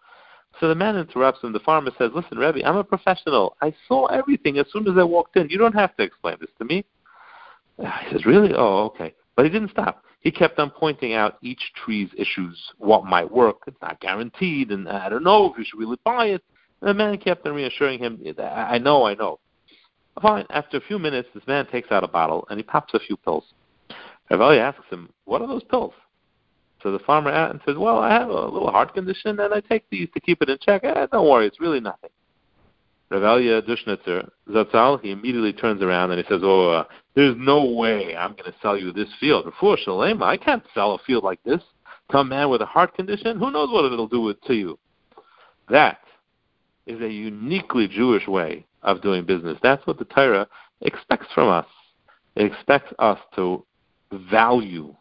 So 0.60 0.68
the 0.68 0.76
man 0.76 0.96
interrupts 0.96 1.44
him. 1.44 1.54
The 1.54 1.60
farmer 1.60 1.92
says, 1.98 2.12
Listen, 2.14 2.38
Rebbe, 2.38 2.66
I'm 2.66 2.78
a 2.78 2.84
professional. 2.84 3.56
I 3.62 3.74
saw 3.88 4.06
everything 4.08 4.58
as 4.58 4.66
soon 4.72 4.88
as 4.88 4.98
I 4.98 5.04
walked 5.04 5.38
in. 5.38 5.50
You 5.50 5.58
don't 5.58 5.76
have 5.76 5.96
to 5.98 6.04
explain 6.04 6.38
this 6.40 6.50
to 6.60 6.66
me. 6.66 6.86
He 7.80 8.12
says, 8.12 8.26
Really? 8.26 8.54
Oh, 8.56 8.86
okay. 8.86 9.14
But 9.36 9.46
he 9.46 9.52
didn't 9.52 9.72
stop. 9.72 10.04
He 10.20 10.30
kept 10.30 10.60
on 10.60 10.70
pointing 10.70 11.14
out 11.14 11.38
each 11.42 11.72
tree's 11.84 12.10
issues, 12.16 12.58
what 12.78 13.06
might 13.06 13.32
work. 13.32 13.62
It's 13.66 13.82
not 13.82 14.00
guaranteed, 14.02 14.72
and 14.72 14.88
I 14.88 15.10
don't 15.10 15.24
know 15.24 15.52
if 15.52 15.58
you 15.58 15.66
should 15.66 15.80
really 15.80 15.98
buy 16.04 16.28
it. 16.28 16.44
And 16.82 16.90
the 16.90 16.94
man 16.94 17.18
kept 17.18 17.48
on 17.48 17.56
reassuring 17.56 18.00
him, 18.00 18.20
I 18.40 18.78
know, 18.78 19.06
I 19.06 19.16
know. 19.16 19.40
Fine. 20.22 20.46
After 20.50 20.78
a 20.78 20.82
few 20.82 21.00
minutes, 21.00 21.30
this 21.34 21.46
man 21.48 21.66
takes 21.68 21.92
out 21.92 22.04
a 22.04 22.08
bottle 22.08 22.46
and 22.50 22.60
he 22.60 22.64
pops 22.64 22.94
a 22.94 23.00
few 23.00 23.18
pills. 23.18 23.46
Rav 24.30 24.42
Elia 24.42 24.62
asks 24.62 24.86
him, 24.90 25.10
What 25.26 25.42
are 25.42 25.48
those 25.48 25.64
pills? 25.64 25.94
So 26.84 26.92
the 26.92 27.00
farmer 27.00 27.30
at 27.32 27.52
and 27.52 27.60
says, 27.66 27.76
Well, 27.78 28.00
I 28.00 28.12
have 28.12 28.30
a 28.30 28.48
little 28.48 28.72
heart 28.72 28.94
condition 28.94 29.40
and 29.40 29.54
I 29.54 29.60
take 29.60 29.90
these 29.90 30.10
to 30.14 30.20
keep 30.20 30.42
it 30.42 30.50
in 30.50 30.58
check. 30.62 30.84
Eh, 30.84 31.08
don't 31.12 31.30
worry, 31.30 31.48
it's 31.48 31.60
really 31.60 31.80
nothing. 31.80 32.10
Rav 33.10 33.24
Elia 33.24 33.62
Dushnitzer, 33.62 34.30
Zatzal, 34.50 35.02
he 35.02 35.12
immediately 35.12 35.52
turns 35.52 35.82
around 35.82 36.12
and 36.12 36.20
he 36.20 36.26
says, 36.30 36.42
"Oh, 36.44 36.70
uh, 36.70 36.84
there's 37.14 37.36
no 37.38 37.66
way 37.66 38.16
I'm 38.16 38.32
going 38.32 38.52
to 38.52 38.56
sell 38.62 38.78
you 38.78 38.94
this 38.94 39.10
field. 39.20 39.52
For 39.60 39.78
Shalema, 39.78 40.24
I 40.24 40.38
can't 40.38 40.64
sell 40.74 40.94
a 40.94 40.98
field 41.00 41.24
like 41.24 41.44
this 41.44 41.62
to 42.12 42.20
a 42.20 42.24
man 42.24 42.50
with 42.50 42.62
a 42.62 42.66
heart 42.66 42.96
condition. 42.96 43.38
Who 43.38 43.52
knows 43.52 43.70
what 43.70 43.86
it'll 43.86 44.08
do 44.08 44.34
to 44.48 44.54
you?" 44.54 44.80
That 45.70 46.00
is 46.86 47.02
a 47.02 47.12
uniquely 47.12 47.88
Jewish 47.88 48.28
way 48.28 48.66
of 48.82 49.02
doing 49.02 49.26
business. 49.26 49.58
That's 49.62 49.86
what 49.86 50.00
the 50.00 50.06
Torah 50.06 50.48
expects 50.82 51.28
from 51.34 51.50
us. 51.50 51.68
It 52.36 52.46
expects 52.46 52.94
us 52.98 53.20
to 53.36 53.66
value 54.12 54.96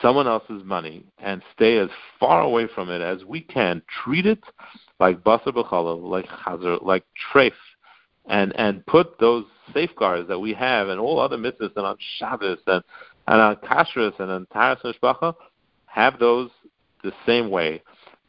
someone 0.00 0.26
else's 0.26 0.62
money 0.64 1.04
and 1.18 1.42
stay 1.54 1.78
as 1.78 1.88
far 2.18 2.42
away 2.42 2.66
from 2.74 2.90
it 2.90 3.00
as 3.00 3.24
we 3.24 3.40
can. 3.40 3.82
Treat 4.04 4.26
it 4.26 4.42
like 5.00 5.22
basar 5.22 5.48
b'chalav, 5.48 6.02
like 6.02 6.26
chazer, 6.26 6.82
like 6.84 7.04
treif, 7.32 7.52
and 8.26 8.54
and 8.56 8.84
put 8.86 9.18
those 9.18 9.44
safeguards 9.72 10.28
that 10.28 10.38
we 10.38 10.52
have 10.54 10.88
and 10.88 11.00
all 11.00 11.18
other 11.18 11.36
mitzvahs 11.36 11.76
and 11.76 11.86
on 11.86 11.96
Shabbos 12.18 12.58
and 12.66 12.82
and 13.26 13.40
on 13.40 13.56
kashrus 13.56 14.18
and 14.18 14.30
on 14.30 14.46
taras 14.46 14.78
mishpacha, 14.84 15.34
have 15.86 16.18
those 16.18 16.50
the 17.02 17.12
same 17.26 17.50
way 17.50 17.82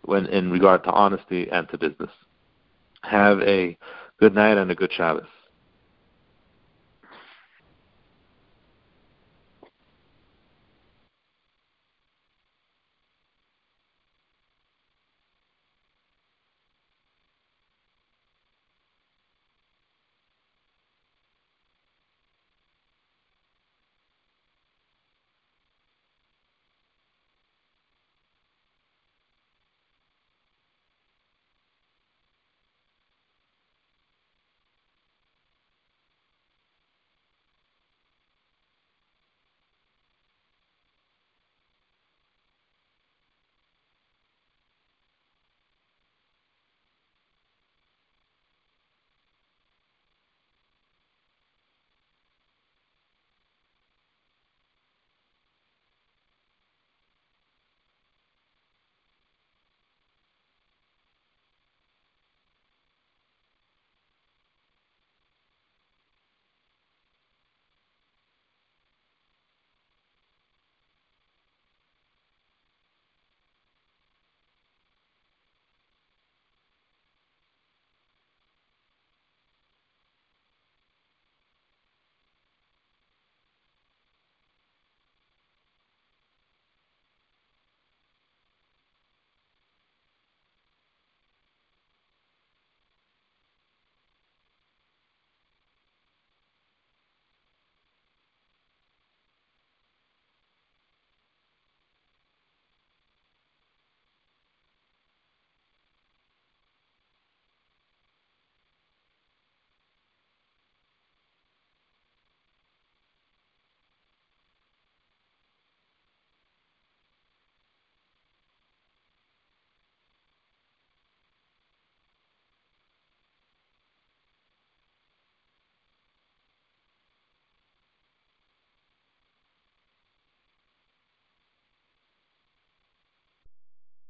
when 0.04 0.26
in 0.28 0.52
regard 0.52 0.84
to 0.84 0.92
honesty 0.92 1.48
and 1.52 1.68
to 1.70 1.78
business. 1.78 2.12
Have 3.04 3.40
a 3.42 3.78
good 4.20 4.36
night 4.36 4.58
and 4.58 4.70
a 4.72 4.76
good 4.76 4.92
Shabbos. 4.92 5.28